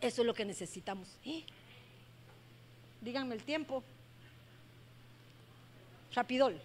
[0.00, 1.08] Eso es lo que necesitamos.
[1.24, 1.44] ¿Eh?
[3.00, 3.82] Díganme el tiempo.
[6.14, 6.60] Rapidol.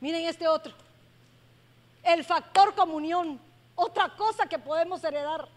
[0.00, 0.72] Miren este otro.
[2.02, 3.40] El factor comunión.
[3.74, 5.48] Otra cosa que podemos heredar.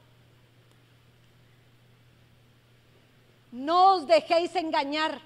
[3.51, 5.19] No os dejéis engañar.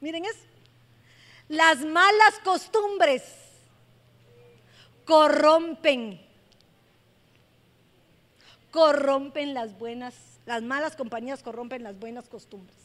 [0.00, 0.40] Miren eso.
[1.48, 3.22] Las malas costumbres
[5.06, 6.27] corrompen.
[8.70, 10.14] Corrompen las buenas,
[10.46, 12.76] las malas compañías corrompen las buenas costumbres.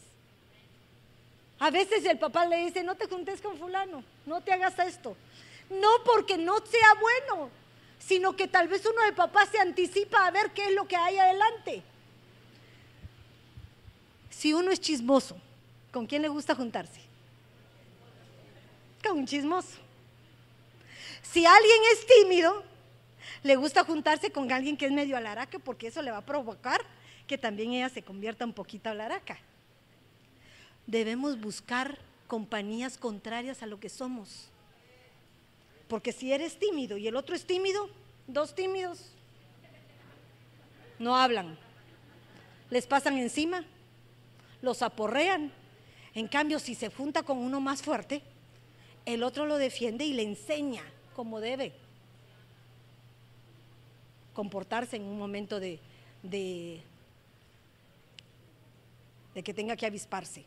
[1.60, 5.16] A veces el papá le dice, no te juntes con fulano, no te hagas esto.
[5.70, 7.50] No porque no sea bueno,
[8.00, 10.96] sino que tal vez uno de papá se anticipa a ver qué es lo que
[10.96, 11.84] hay adelante.
[14.30, 15.38] Si uno es chismoso,
[15.92, 17.00] ¿con quién le gusta juntarse?
[19.02, 19.78] Con un chismoso.
[21.22, 22.64] Si alguien es tímido,
[23.44, 26.82] le gusta juntarse con alguien que es medio alaraca porque eso le va a provocar
[27.28, 29.38] que también ella se convierta un poquito alaraca.
[30.88, 34.50] Debemos buscar compañías contrarias a lo que somos.
[35.90, 37.90] Porque si eres tímido y el otro es tímido,
[38.28, 39.12] dos tímidos
[40.98, 41.58] no hablan.
[42.70, 43.66] Les pasan encima,
[44.62, 45.52] los aporrean.
[46.16, 48.22] En cambio, si se junta con uno más fuerte,
[49.06, 50.84] el otro lo defiende y le enseña
[51.14, 51.74] cómo debe
[54.34, 55.80] comportarse en un momento de,
[56.22, 56.82] de,
[59.44, 60.46] que tenga que avisparse.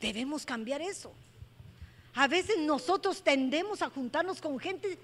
[0.00, 1.12] Debemos cambiar eso.
[2.14, 4.98] A veces nosotros tendemos a juntarnos con gente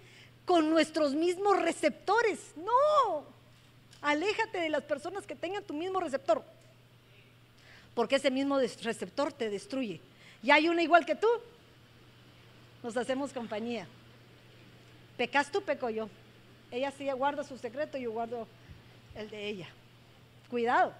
[0.44, 2.38] con nuestros mismos receptores.
[2.56, 3.24] No,
[4.00, 6.44] aléjate de las personas que tengan tu mismo receptor
[7.96, 10.02] porque ese mismo receptor te destruye.
[10.42, 11.26] Y hay una igual que tú,
[12.82, 13.88] nos hacemos compañía.
[15.16, 16.10] Pecas tú, peco yo.
[16.70, 18.46] Ella sí guarda su secreto, yo guardo
[19.14, 19.68] el de ella.
[20.50, 20.92] Cuidado.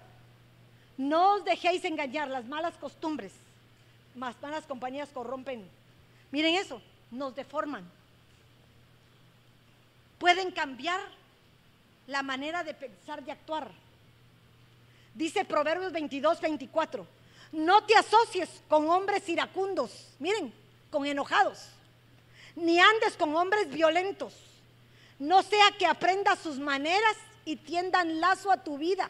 [0.97, 3.31] No os dejéis engañar, las malas costumbres,
[4.15, 5.67] más malas compañías corrompen.
[6.31, 7.87] Miren eso, nos deforman.
[10.17, 10.99] Pueden cambiar
[12.07, 13.69] la manera de pensar, de actuar.
[15.13, 17.05] Dice Proverbios 22, 24.
[17.51, 20.51] No te asocies con hombres iracundos, miren,
[20.89, 21.67] con enojados,
[22.55, 24.33] ni andes con hombres violentos.
[25.19, 27.15] No sea que aprendas sus maneras
[27.45, 29.09] y tiendan lazo a tu vida.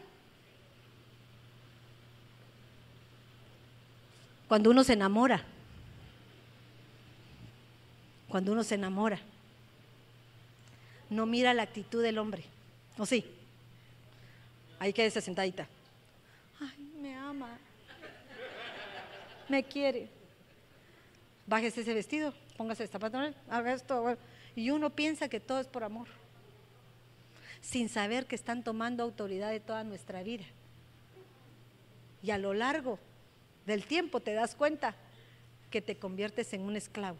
[4.48, 5.44] Cuando uno se enamora,
[8.28, 9.20] cuando uno se enamora,
[11.10, 12.44] no mira la actitud del hombre.
[12.96, 13.24] ¿O sí?
[14.78, 15.66] Ahí quédese sentadita.
[16.60, 17.58] Ay, me ama.
[19.48, 20.08] Me quiere.
[21.46, 24.16] Bájese ese vestido, póngase esta patrón, haga esto.
[24.58, 26.08] Y uno piensa que todo es por amor,
[27.60, 30.46] sin saber que están tomando autoridad de toda nuestra vida.
[32.24, 32.98] Y a lo largo
[33.66, 34.96] del tiempo te das cuenta
[35.70, 37.18] que te conviertes en un esclavo.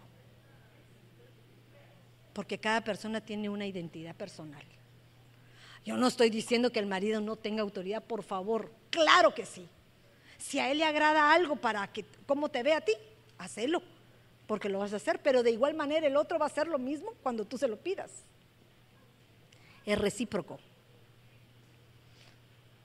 [2.33, 4.65] Porque cada persona tiene una identidad personal.
[5.85, 9.69] Yo no estoy diciendo que el marido no tenga autoridad, por favor, claro que sí.
[10.39, 12.95] Si a él le agrada algo para que, como te ve a ti,
[13.39, 13.81] hacelo,
[14.49, 16.79] porque lo vas a hacer, pero de igual manera el otro va a hacer lo
[16.79, 18.11] mismo cuando tú se lo pidas.
[19.85, 20.59] Es recíproco.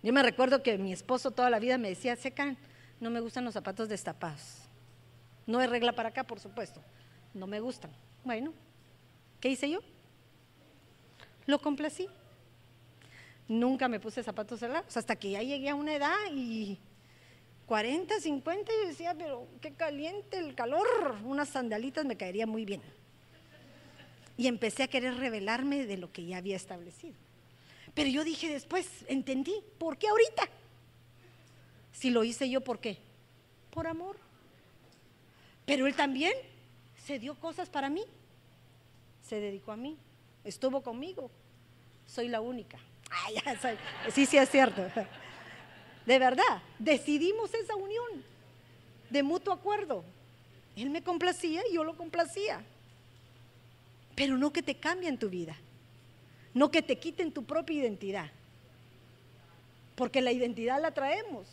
[0.04, 2.58] Yo me recuerdo que mi esposo toda la vida me decía, Secan,
[3.00, 4.60] no me gustan los zapatos destapados.
[5.48, 6.82] No es regla para acá, por supuesto.
[7.34, 7.92] No me gustan.
[8.26, 8.54] Bueno,
[9.40, 9.80] ¿qué hice yo?
[11.46, 12.10] Lo complací.
[13.48, 16.78] Nunca me puse zapatos cerrados hasta que ya llegué a una edad y
[17.66, 20.86] 40, 50 y decía, pero qué caliente el calor,
[21.24, 22.82] unas sandalitas me caerían muy bien.
[24.38, 27.16] Y empecé a querer revelarme de lo que ya había establecido.
[27.94, 30.50] Pero yo dije después, entendí, ¿por qué ahorita?
[31.92, 32.98] Si lo hice yo, ¿por qué?
[33.70, 34.18] Por amor.
[35.66, 36.34] Pero él también
[37.06, 38.04] se dio cosas para mí.
[39.22, 39.98] Se dedicó a mí.
[40.44, 41.30] Estuvo conmigo.
[42.06, 42.78] Soy la única.
[44.14, 44.86] Sí, sí es cierto.
[46.06, 48.24] De verdad, decidimos esa unión
[49.10, 50.04] de mutuo acuerdo.
[50.76, 52.64] Él me complacía y yo lo complacía.
[54.16, 55.56] Pero no que te cambien tu vida.
[56.54, 58.30] No que te quiten tu propia identidad.
[59.96, 61.48] Porque la identidad la traemos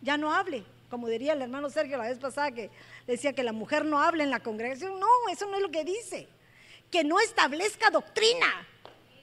[0.00, 2.70] ya no hable, como diría el hermano Sergio la vez pasada que
[3.06, 4.98] decía que la mujer no hable en la congregación.
[4.98, 6.26] No, eso no es lo que dice.
[6.90, 8.66] Que no establezca doctrina.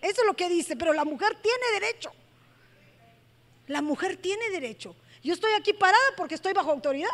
[0.01, 2.11] Eso es lo que dice, pero la mujer tiene derecho.
[3.68, 4.95] La mujer tiene derecho.
[5.24, 7.09] Yo estoy aquí parada porque estoy bajo autoridad.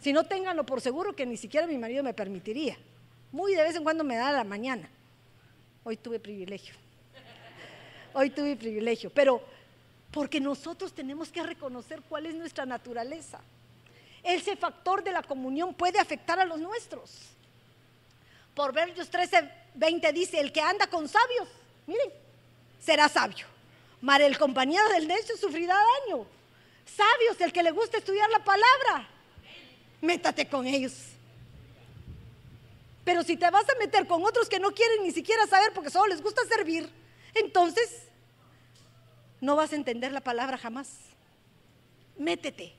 [0.00, 2.76] Si no, ténganlo por seguro que ni siquiera mi marido me permitiría.
[3.32, 4.88] Muy de vez en cuando me da la mañana.
[5.82, 6.74] Hoy tuve privilegio.
[8.14, 9.10] Hoy tuve privilegio.
[9.10, 9.42] Pero
[10.10, 13.40] porque nosotros tenemos que reconocer cuál es nuestra naturaleza.
[14.22, 17.10] Ese factor de la comunión puede afectar a los nuestros.
[18.54, 21.48] Por Versos 13, 20 dice, el que anda con sabios,
[21.86, 22.10] miren,
[22.80, 23.53] será sabio.
[24.04, 26.26] Mar el compañero del necio sufrirá daño.
[26.84, 29.08] Sabios, el que le gusta estudiar la palabra,
[30.02, 30.92] métate con ellos.
[33.02, 35.88] Pero si te vas a meter con otros que no quieren ni siquiera saber porque
[35.88, 36.86] solo les gusta servir,
[37.32, 38.02] entonces
[39.40, 40.98] no vas a entender la palabra jamás.
[42.18, 42.74] Métete.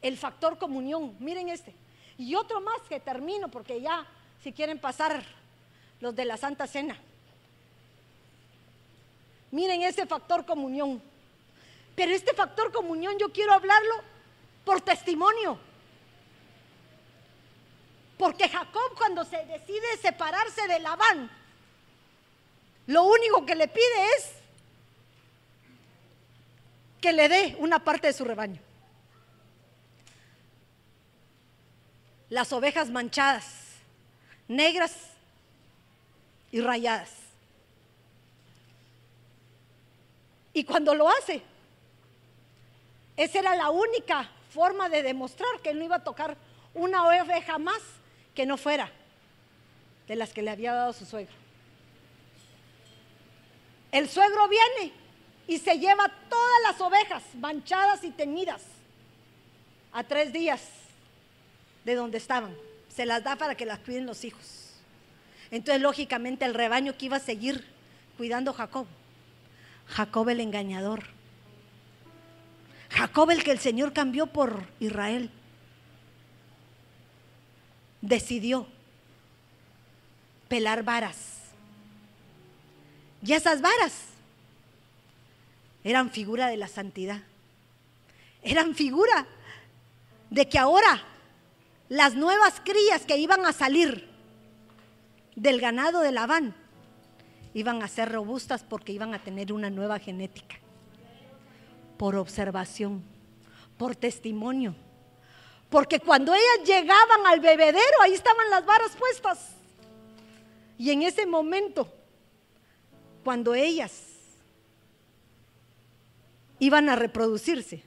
[0.00, 1.74] El factor comunión, miren este.
[2.16, 4.06] Y otro más que termino porque ya,
[4.40, 5.24] si quieren pasar
[5.98, 6.96] los de la Santa Cena.
[9.50, 11.02] Miren ese factor comunión.
[11.94, 13.94] Pero este factor comunión yo quiero hablarlo
[14.64, 15.58] por testimonio.
[18.18, 21.30] Porque Jacob cuando se decide separarse de Labán,
[22.86, 24.32] lo único que le pide es
[27.00, 28.60] que le dé una parte de su rebaño.
[32.28, 33.46] Las ovejas manchadas,
[34.48, 34.94] negras
[36.50, 37.27] y rayadas.
[40.58, 41.40] Y cuando lo hace,
[43.16, 46.36] esa era la única forma de demostrar que él no iba a tocar
[46.74, 47.80] una oveja más
[48.34, 48.90] que no fuera
[50.08, 51.32] de las que le había dado su suegro.
[53.92, 54.92] El suegro viene
[55.46, 58.62] y se lleva todas las ovejas manchadas y teñidas
[59.92, 60.60] a tres días
[61.84, 62.52] de donde estaban.
[62.88, 64.72] Se las da para que las cuiden los hijos.
[65.52, 67.64] Entonces, lógicamente, el rebaño que iba a seguir
[68.16, 68.88] cuidando Jacob.
[69.88, 71.04] Jacob el engañador.
[72.90, 75.30] Jacob el que el Señor cambió por Israel.
[78.00, 78.66] Decidió
[80.48, 81.38] pelar varas.
[83.22, 84.04] Y esas varas
[85.84, 87.22] eran figura de la santidad.
[88.42, 89.26] Eran figura
[90.30, 91.02] de que ahora
[91.88, 94.08] las nuevas crías que iban a salir
[95.34, 96.54] del ganado de Labán
[97.54, 100.56] iban a ser robustas porque iban a tener una nueva genética.
[101.96, 103.02] Por observación,
[103.76, 104.74] por testimonio.
[105.70, 109.50] Porque cuando ellas llegaban al bebedero, ahí estaban las varas puestas.
[110.78, 111.92] Y en ese momento,
[113.24, 113.92] cuando ellas
[116.58, 117.82] iban a reproducirse,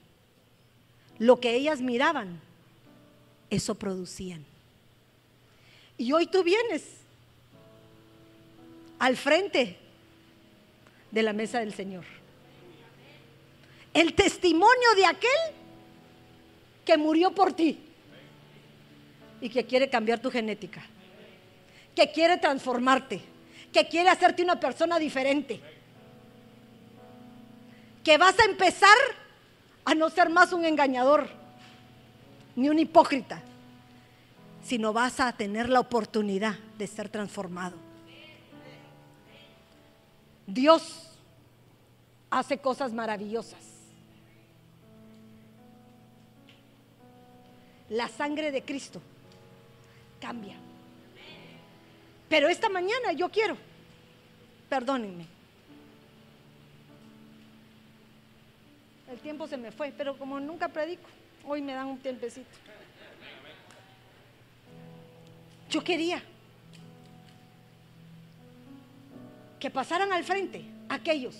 [1.17, 2.41] lo que ellas miraban,
[3.49, 4.45] eso producían.
[5.97, 7.00] Y hoy tú vienes
[9.01, 9.77] al frente
[11.09, 12.05] de la mesa del Señor.
[13.95, 15.55] El testimonio de aquel
[16.85, 17.79] que murió por ti
[19.41, 20.83] y que quiere cambiar tu genética,
[21.95, 23.21] que quiere transformarte,
[23.73, 25.59] que quiere hacerte una persona diferente,
[28.03, 28.97] que vas a empezar
[29.83, 31.27] a no ser más un engañador
[32.55, 33.41] ni un hipócrita,
[34.63, 37.90] sino vas a tener la oportunidad de ser transformado.
[40.47, 41.09] Dios
[42.29, 43.59] hace cosas maravillosas.
[47.89, 49.01] La sangre de Cristo
[50.19, 50.55] cambia.
[52.29, 53.57] Pero esta mañana yo quiero,
[54.69, 55.25] perdónenme,
[59.11, 61.09] el tiempo se me fue, pero como nunca predico,
[61.45, 62.49] hoy me dan un tiempecito.
[65.69, 66.23] Yo quería
[69.61, 71.35] que pasaran al frente aquellos,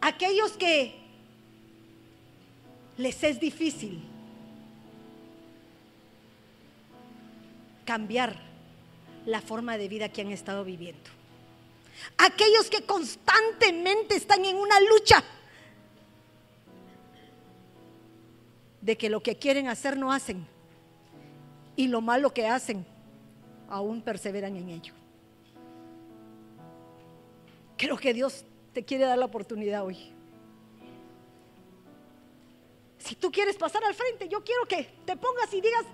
[0.00, 0.94] aquellos que
[2.96, 4.00] les es difícil
[7.84, 8.36] cambiar
[9.26, 11.10] la forma de vida que han estado viviendo.
[12.18, 15.24] Aquellos que constantemente están en una lucha
[18.80, 20.46] de que lo que quieren hacer no hacen
[21.74, 22.86] y lo malo que hacen
[23.68, 25.01] aún perseveran en ello.
[27.82, 29.98] Creo que Dios te quiere dar la oportunidad hoy.
[32.96, 35.84] Si tú quieres pasar al frente, yo quiero que te pongas y digas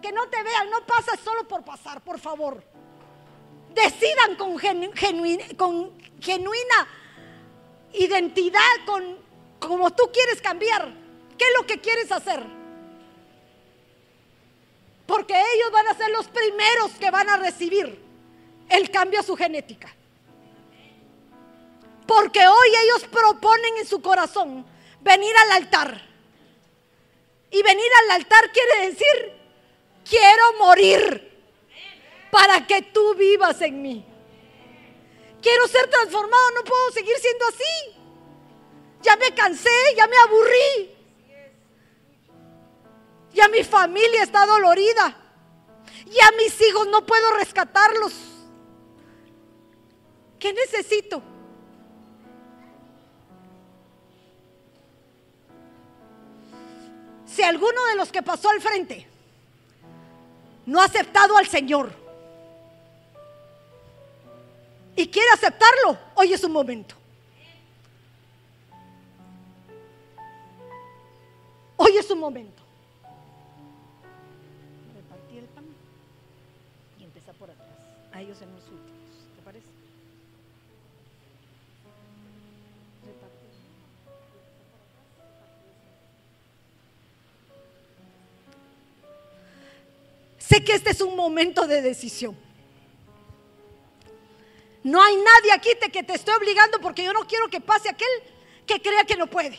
[0.00, 2.62] que no te vean, no pasas solo por pasar, por favor.
[3.74, 4.56] Decidan con,
[6.20, 6.88] genuina
[7.94, 9.18] identidad, con
[9.58, 10.88] como tú quieres cambiar.
[11.36, 12.44] ¿Qué es lo que quieres hacer?
[15.04, 18.00] Porque ellos van a ser los primeros que van a recibir
[18.68, 19.92] el cambio a su genética.
[22.06, 24.66] Porque hoy ellos proponen en su corazón
[25.00, 26.02] venir al altar.
[27.50, 29.32] Y venir al altar quiere decir,
[30.08, 31.32] quiero morir
[32.30, 34.04] para que tú vivas en mí.
[35.40, 37.96] Quiero ser transformado, no puedo seguir siendo así.
[39.02, 40.96] Ya me cansé, ya me aburrí.
[43.34, 45.16] Ya mi familia está dolorida.
[46.06, 48.14] Ya mis hijos no puedo rescatarlos.
[50.38, 51.22] ¿Qué necesito?
[57.34, 59.04] Si alguno de los que pasó al frente
[60.66, 61.92] no ha aceptado al Señor
[64.94, 66.94] y quiere aceptarlo, hoy es un momento.
[71.76, 72.62] Hoy es un momento.
[74.94, 75.64] Repartir el pan
[77.00, 77.66] y empezar por atrás.
[78.12, 78.62] A ellos en los
[90.54, 92.38] Sé que este es un momento de decisión.
[94.84, 98.06] No hay nadie aquí que te esté obligando porque yo no quiero que pase aquel
[98.64, 99.58] que crea que no puede.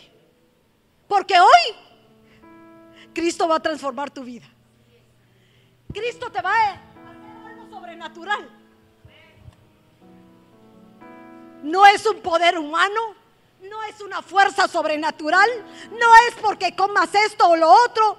[1.09, 1.75] Porque hoy
[3.13, 4.45] Cristo va a transformar tu vida.
[5.91, 6.79] Cristo te va a hacer
[7.45, 8.49] algo sobrenatural.
[11.61, 13.01] No es un poder humano,
[13.63, 15.49] no es una fuerza sobrenatural,
[15.91, 18.17] no es porque comas esto o lo otro,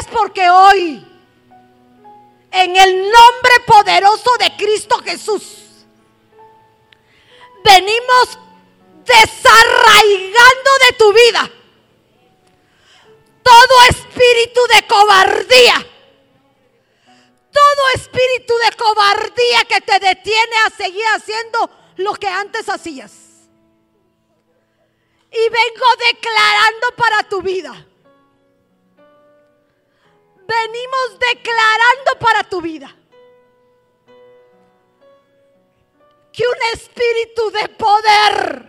[0.00, 1.09] es porque hoy
[2.50, 5.42] en el nombre poderoso de Cristo Jesús.
[7.64, 8.38] Venimos
[9.04, 11.50] desarraigando de tu vida
[13.42, 15.86] todo espíritu de cobardía.
[17.52, 23.12] Todo espíritu de cobardía que te detiene a seguir haciendo lo que antes hacías.
[25.32, 27.86] Y vengo declarando para tu vida
[30.58, 32.96] venimos declarando para tu vida.
[36.32, 38.68] Que un espíritu de poder,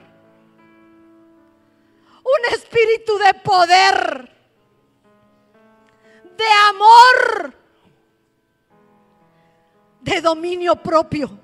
[2.24, 4.30] un espíritu de poder,
[6.38, 7.54] de amor,
[10.02, 11.42] de dominio propio,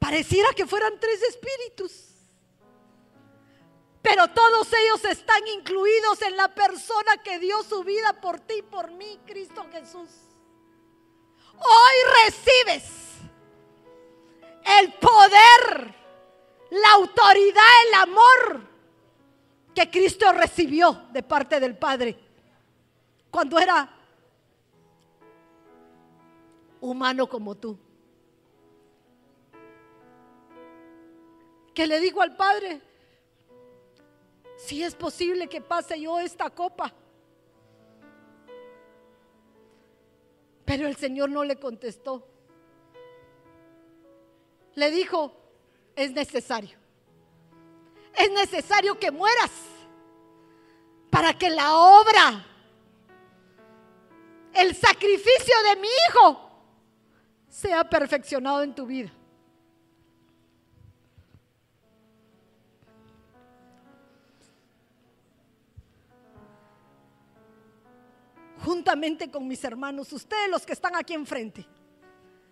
[0.00, 2.09] Pareciera que fueran tres espíritus.
[4.02, 8.62] Pero todos ellos están incluidos en la persona que dio su vida por ti y
[8.62, 10.08] por mí, Cristo Jesús.
[11.56, 12.84] Hoy recibes
[14.78, 15.94] el poder,
[16.70, 18.60] la autoridad, el amor
[19.74, 22.18] que Cristo recibió de parte del Padre
[23.30, 23.88] cuando era
[26.80, 27.78] humano como tú.
[31.74, 32.80] Que le dijo al Padre,
[34.64, 36.92] si es posible que pase yo esta copa.
[40.64, 42.26] Pero el Señor no le contestó.
[44.74, 45.34] Le dijo,
[45.96, 46.78] es necesario.
[48.14, 49.50] Es necesario que mueras
[51.10, 52.46] para que la obra,
[54.52, 56.50] el sacrificio de mi hijo,
[57.48, 59.10] sea perfeccionado en tu vida.
[68.70, 71.66] Juntamente con mis hermanos, ustedes los que están aquí enfrente,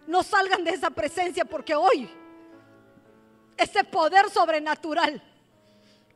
[0.08, 2.10] no salgan de esa presencia porque hoy
[3.56, 5.22] ese poder sobrenatural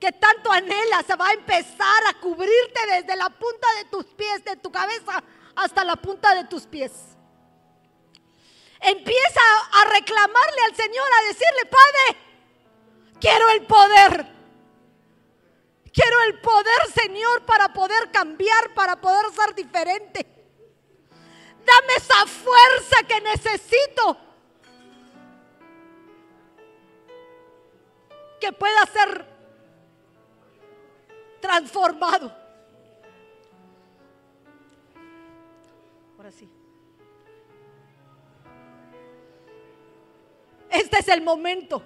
[0.01, 4.45] que tanto anhela se va a empezar a cubrirte desde la punta de tus pies,
[4.45, 5.23] de tu cabeza
[5.55, 6.91] hasta la punta de tus pies.
[8.81, 9.41] Empieza
[9.73, 12.21] a reclamarle al Señor, a decirle, Padre,
[13.21, 14.42] quiero el poder.
[15.93, 20.27] Quiero el poder, Señor, para poder cambiar, para poder ser diferente.
[21.65, 24.17] Dame esa fuerza que necesito.
[28.41, 29.27] Que pueda ser
[31.41, 32.35] transformado.
[36.17, 36.49] Ahora sí.
[40.71, 41.83] Este es el momento.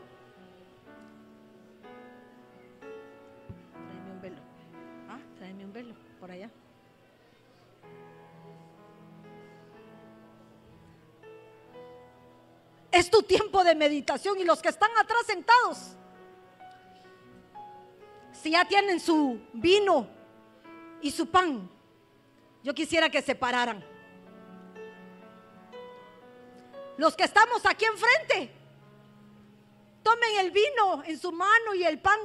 [6.31, 6.51] Allá.
[12.91, 15.97] Es tu tiempo de meditación y los que están atrás sentados,
[18.33, 20.09] si ya tienen su vino
[21.03, 21.69] y su pan,
[22.63, 23.85] yo quisiera que se pararan.
[26.97, 28.51] Los que estamos aquí enfrente,
[30.03, 32.19] tomen el vino en su mano y el pan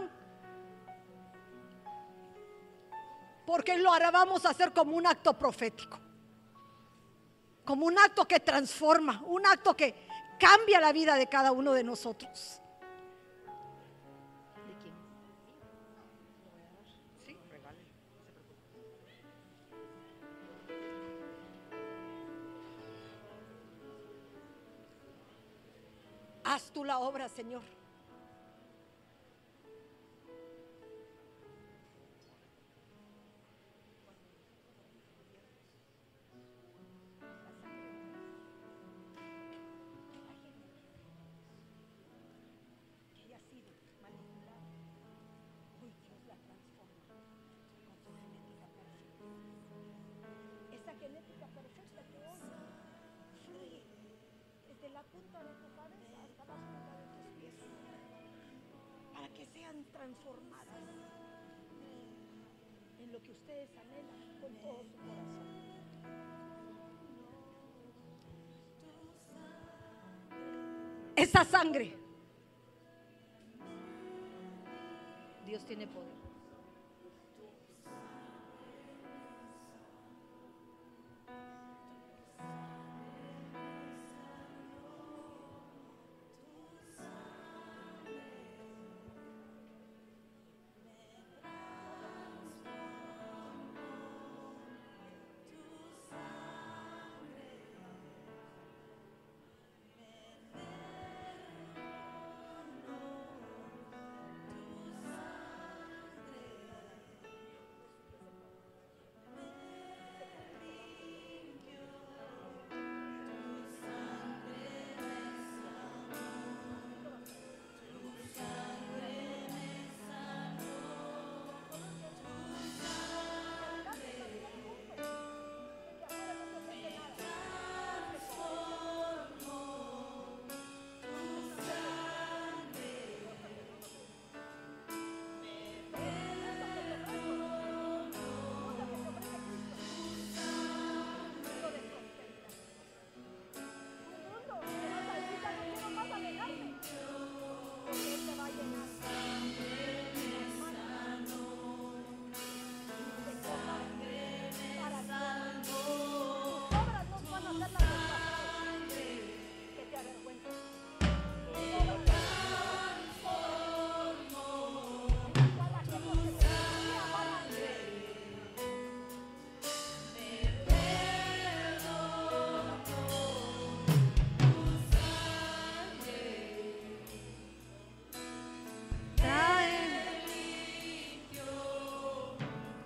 [3.52, 6.00] Porque lo hará, vamos a hacer como un acto profético.
[7.66, 10.08] Como un acto que transforma, un acto que
[10.40, 12.62] cambia la vida de cada uno de nosotros.
[26.46, 27.81] Haz tú la obra, Señor.
[60.02, 60.82] Transformadas
[63.00, 65.48] en lo que ustedes anhelan con todo su corazón.
[71.16, 71.96] Esa sangre,
[75.46, 76.21] Dios tiene poder.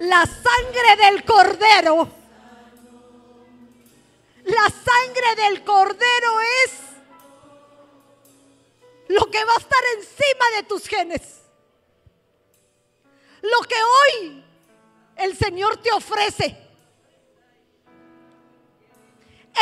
[0.06, 2.08] La sangre del cordero.
[4.44, 6.74] La sangre del cordero es
[9.08, 11.42] lo que va a estar encima de tus genes.
[13.42, 14.44] Lo que hoy
[15.16, 16.56] el Señor te ofrece.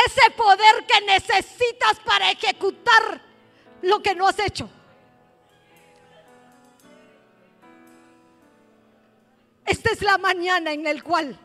[0.05, 3.21] Ese poder que necesitas para ejecutar
[3.81, 4.69] lo que no has hecho.
[10.17, 11.39] Mañana en el cual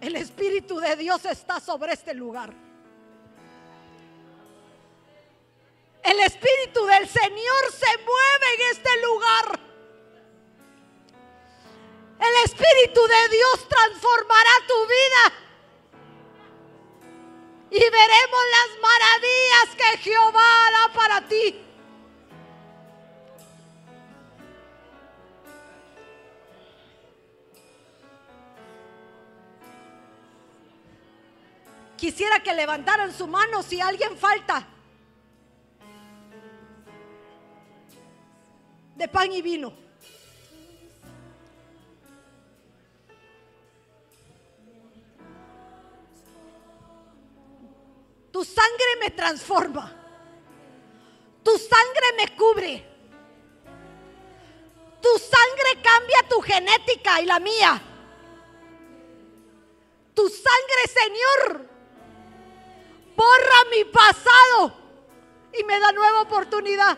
[0.00, 2.52] el Espíritu de Dios está sobre este lugar.
[6.02, 9.60] El Espíritu del Señor se mueve en este lugar.
[12.18, 15.32] El Espíritu de Dios transformará tu vida.
[17.70, 21.67] Y veremos las maravillas que Jehová hará para ti.
[32.08, 34.66] Quisiera que levantaran su mano si alguien falta
[38.96, 39.74] de pan y vino.
[48.32, 49.92] Tu sangre me transforma.
[51.44, 52.86] Tu sangre me cubre.
[55.02, 57.82] Tu sangre cambia tu genética y la mía.
[60.14, 61.77] Tu sangre, Señor,
[63.18, 64.72] borra mi pasado
[65.52, 66.96] y me da nueva oportunidad.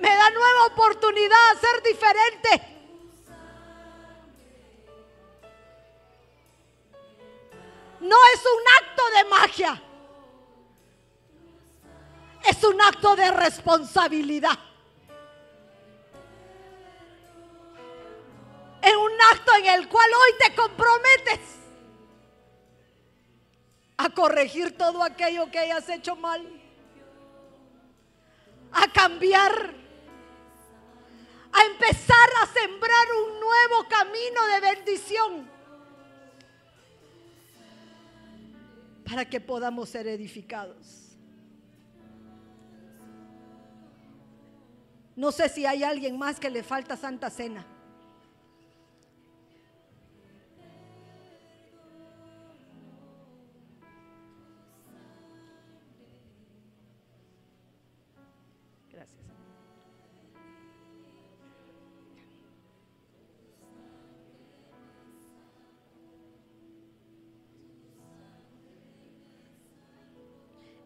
[0.00, 2.50] Me da nueva oportunidad a ser diferente.
[8.00, 9.82] No es un acto de magia.
[12.48, 14.58] Es un acto de responsabilidad.
[18.82, 21.57] Es un acto en el cual hoy te comprometes
[23.98, 26.40] a corregir todo aquello que hayas hecho mal,
[28.70, 29.74] a cambiar,
[31.52, 35.50] a empezar a sembrar un nuevo camino de bendición
[39.04, 41.16] para que podamos ser edificados.
[45.16, 47.66] No sé si hay alguien más que le falta Santa Cena.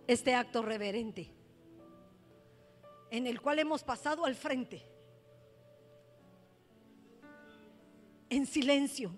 [0.07, 1.33] Este acto reverente
[3.13, 4.83] en el cual hemos pasado al frente,
[8.31, 9.13] en silencio,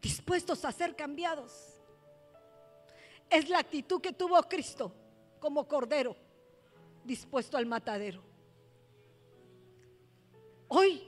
[0.00, 1.78] dispuestos a ser cambiados.
[3.28, 4.94] Es la actitud que tuvo Cristo
[5.40, 6.16] como cordero,
[7.04, 8.22] dispuesto al matadero.
[10.68, 11.06] Hoy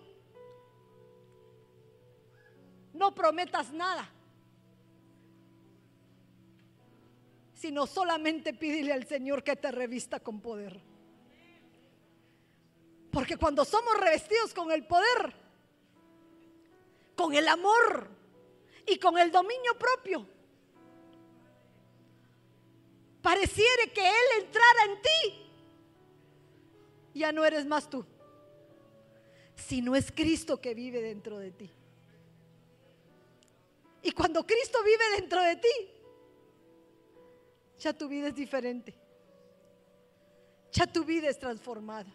[2.93, 4.14] no prometas nada.
[7.65, 10.78] Sino solamente pídele al Señor que te revista con poder.
[13.11, 15.32] Porque cuando somos revestidos con el poder,
[17.16, 18.11] con el amor
[18.86, 20.27] y con el dominio propio,
[23.23, 25.49] pareciere que Él entrara en ti,
[27.15, 28.05] ya no eres más tú,
[29.57, 31.70] sino es Cristo que vive dentro de ti.
[34.03, 35.93] Y cuando Cristo vive dentro de ti,
[37.85, 38.94] ya tu vida es diferente.
[40.73, 42.11] Ya tu vida es transformada.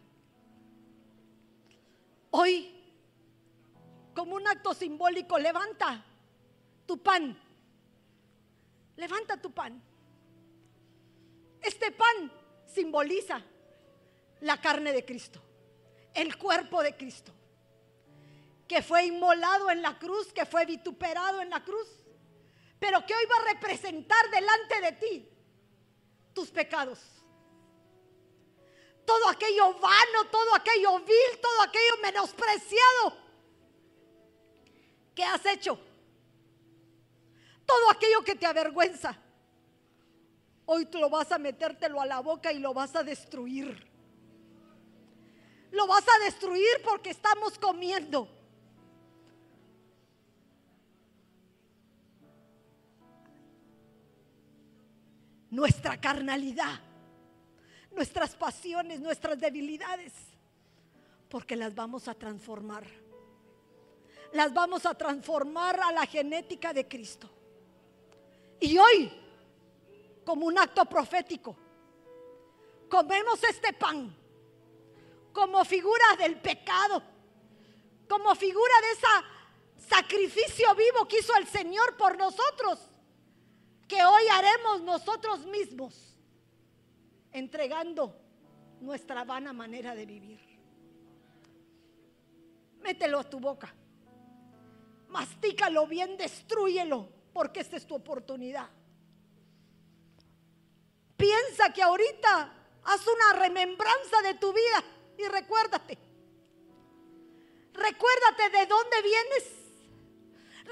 [2.31, 2.75] Hoy,
[4.15, 6.03] como un acto simbólico, levanta
[6.87, 7.39] tu pan.
[8.95, 9.79] Levanta tu pan.
[11.61, 12.31] Este pan
[12.65, 13.39] simboliza
[14.41, 15.39] la carne de Cristo,
[16.15, 17.31] el cuerpo de Cristo,
[18.67, 21.87] que fue inmolado en la cruz, que fue vituperado en la cruz,
[22.79, 25.38] pero que hoy va a representar delante de ti
[26.39, 26.99] tus pecados.
[29.05, 33.17] Todo aquello vano, todo aquello vil, todo aquello menospreciado
[35.13, 35.77] que has hecho.
[37.65, 39.17] Todo aquello que te avergüenza.
[40.65, 43.85] Hoy tú lo vas a metértelo a la boca y lo vas a destruir.
[45.71, 48.29] Lo vas a destruir porque estamos comiendo
[55.49, 56.79] nuestra carnalidad,
[57.91, 60.13] nuestras pasiones, nuestras debilidades,
[61.29, 62.85] porque las vamos a transformar.
[64.33, 67.29] Las vamos a transformar a la genética de Cristo.
[68.59, 69.11] Y hoy,
[70.23, 71.55] como un acto profético,
[72.89, 74.15] comemos este pan
[75.31, 77.01] como figura del pecado,
[78.07, 82.88] como figura de ese sacrificio vivo que hizo el Señor por nosotros,
[83.89, 86.15] que hoy haremos nosotros mismos,
[87.33, 88.15] entregando
[88.79, 90.39] nuestra vana manera de vivir.
[92.81, 93.73] Mételo a tu boca,
[95.09, 98.69] mastícalo bien, destruyelo, porque esta es tu oportunidad.
[101.17, 102.53] Piensa que ahorita
[102.83, 104.83] haz una remembranza de tu vida
[105.17, 105.97] y recuérdate.
[107.73, 109.58] Recuérdate de dónde vienes.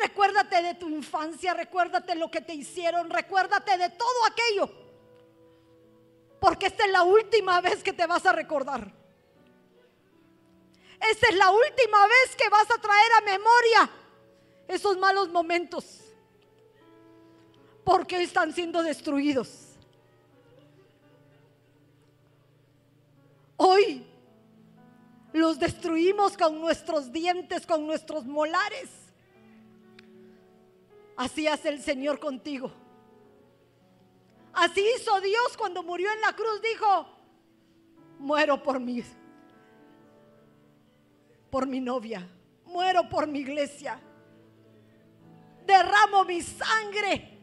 [0.02, 4.70] Recuérdate de tu infancia, recuérdate lo que te hicieron, recuérdate de todo aquello.
[6.40, 8.94] Porque esta es la última vez que te vas a recordar.
[11.00, 13.90] Esta es la última vez que vas a traer a memoria
[14.68, 16.02] esos malos momentos.
[17.84, 19.50] Porque están siendo destruidos.
[23.56, 24.06] Hoy
[25.34, 29.07] los destruimos con nuestros dientes, con nuestros molares.
[31.18, 32.72] Así hace el Señor contigo.
[34.54, 36.62] Así hizo Dios cuando murió en la cruz.
[36.62, 37.08] Dijo,
[38.20, 39.04] muero por mí,
[41.50, 42.28] por mi novia,
[42.66, 44.00] muero por mi iglesia,
[45.66, 47.38] derramo mi sangre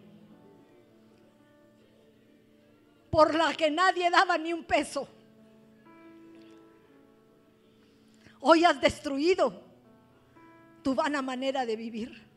[3.11, 5.09] por la que nadie daba ni un peso.
[8.41, 9.63] Hoy has destruido
[10.83, 12.34] tu vana manera de vivir.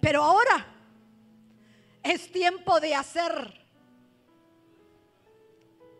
[0.00, 0.66] Pero ahora
[2.02, 3.58] es tiempo de hacer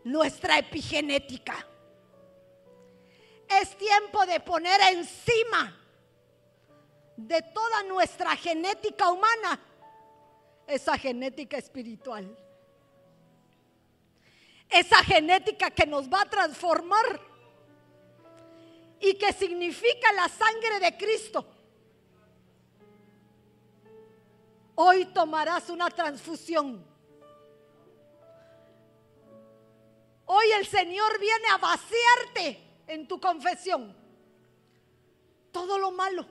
[0.04, 1.66] nuestra epigenética.
[3.48, 5.74] Es tiempo de poner encima
[7.16, 9.60] de toda nuestra genética humana
[10.66, 12.36] esa genética espiritual.
[14.68, 17.20] Esa genética que nos va a transformar
[19.00, 21.46] y que significa la sangre de Cristo.
[24.80, 26.86] Hoy tomarás una transfusión.
[30.24, 33.92] Hoy el Señor viene a vaciarte en tu confesión.
[35.50, 36.24] Todo lo malo,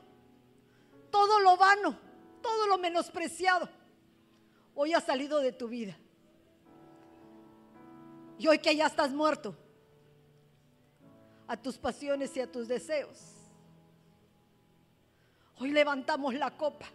[1.11, 1.99] todo lo vano,
[2.41, 3.67] todo lo menospreciado,
[4.75, 5.97] hoy ha salido de tu vida.
[8.39, 9.57] Y hoy que ya estás muerto,
[11.49, 13.19] a tus pasiones y a tus deseos.
[15.59, 16.85] Hoy levantamos la copa,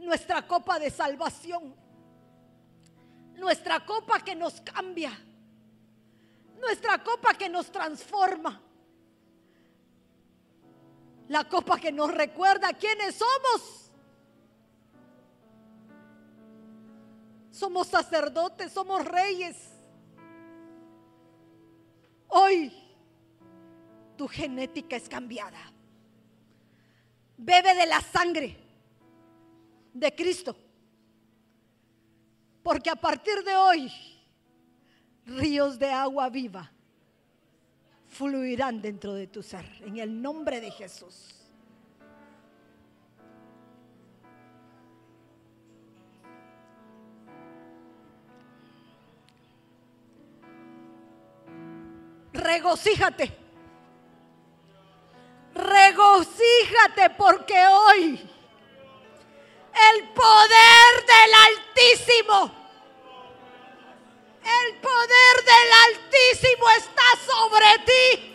[0.00, 1.74] nuestra copa de salvación,
[3.36, 5.12] nuestra copa que nos cambia,
[6.60, 8.60] nuestra copa que nos transforma,
[11.28, 13.76] la copa que nos recuerda quiénes somos.
[17.52, 19.70] Somos sacerdotes, somos reyes
[22.30, 22.72] Hoy
[24.16, 25.58] tu genética es cambiada.
[27.36, 28.56] Bebe de la sangre
[29.92, 30.56] de Cristo.
[32.62, 33.92] Porque a partir de hoy,
[35.26, 36.70] ríos de agua viva
[38.06, 39.66] fluirán dentro de tu ser.
[39.80, 41.40] En el nombre de Jesús.
[52.40, 53.36] regocíjate.
[55.54, 58.30] Regocíjate porque hoy
[59.74, 62.50] el poder del Altísimo,
[64.44, 68.26] el poder del Altísimo está sobre ti.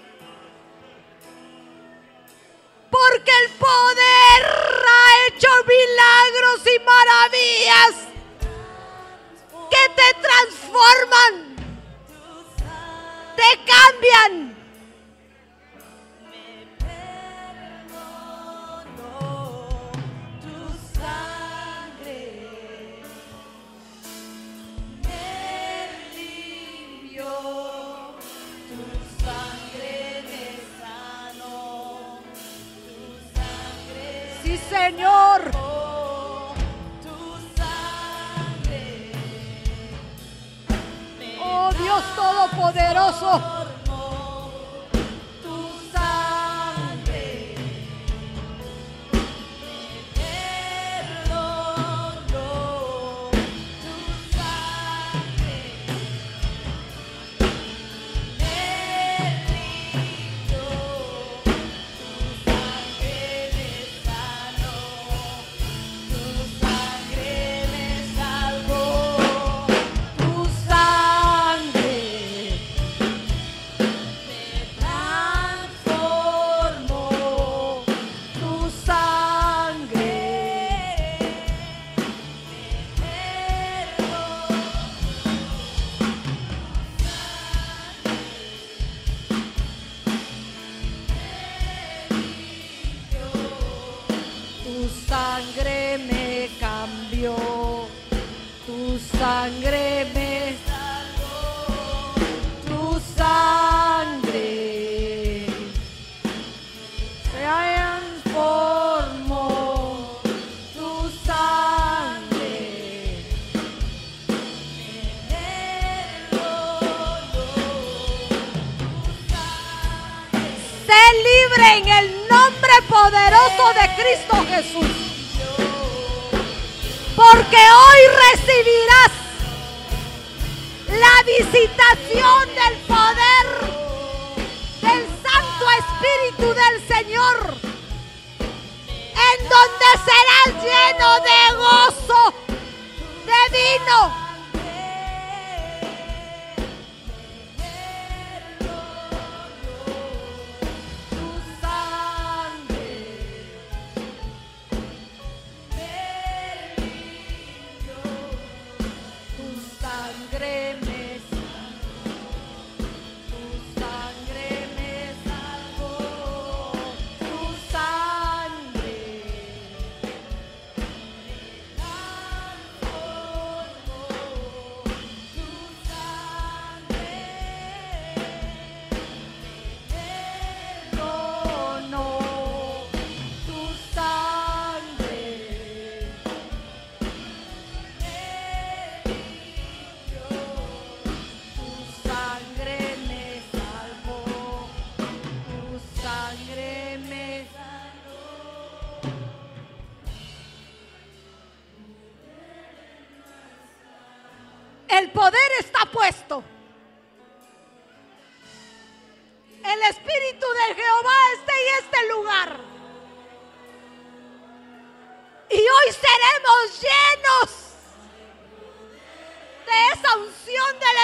[2.89, 7.95] Porque el poder ha hecho milagros y maravillas
[9.69, 11.55] que te transforman
[13.35, 14.54] te cambian.
[34.85, 35.41] Señor.
[41.79, 43.74] Dios Todopoderoso.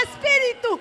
[0.03, 0.80] Unción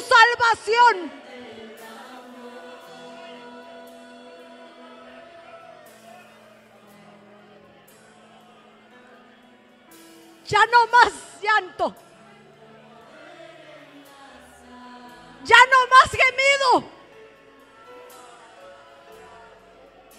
[0.00, 1.12] salvación.
[10.46, 11.12] Ya no más
[11.42, 11.94] llanto.
[15.44, 16.90] Ya no más gemido.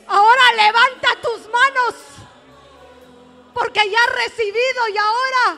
[0.07, 1.95] Ahora levanta tus manos.
[3.53, 5.57] Porque ya has recibido y ahora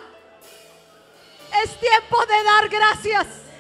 [1.64, 3.51] es tiempo de dar gracias.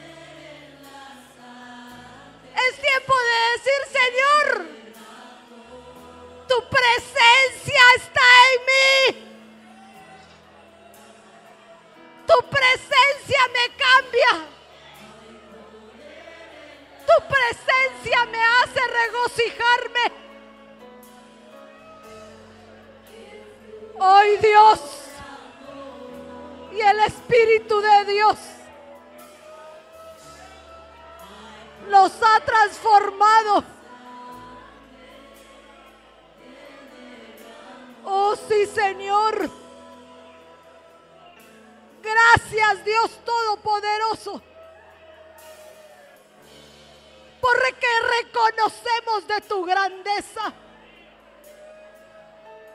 [49.41, 50.53] Tu grandeza.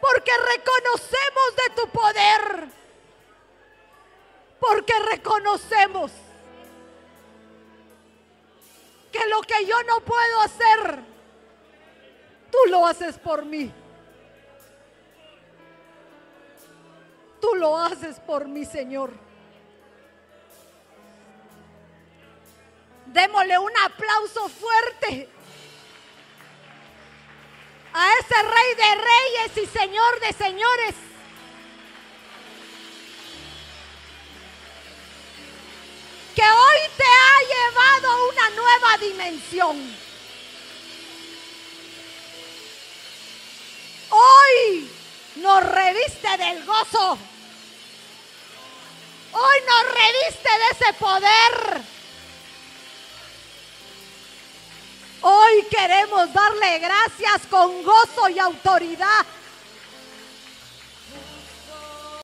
[0.01, 2.69] Porque reconocemos de tu poder.
[4.61, 6.13] Porque reconocemos
[9.13, 11.01] que lo que yo no puedo hacer,
[12.51, 13.73] tú lo haces por mí.
[17.41, 19.11] Tú lo haces por mí, Señor.
[23.07, 25.29] Démosle un aplauso fuerte
[27.99, 30.95] a ese rey de reyes y señor de señores.
[36.35, 39.97] Que hoy te ha llevado a una nueva dimensión.
[44.11, 44.91] Hoy
[45.37, 47.19] nos reviste del gozo.
[49.33, 51.96] Hoy nos reviste de ese poder.
[55.57, 59.25] Hoy queremos darle gracias con gozo y autoridad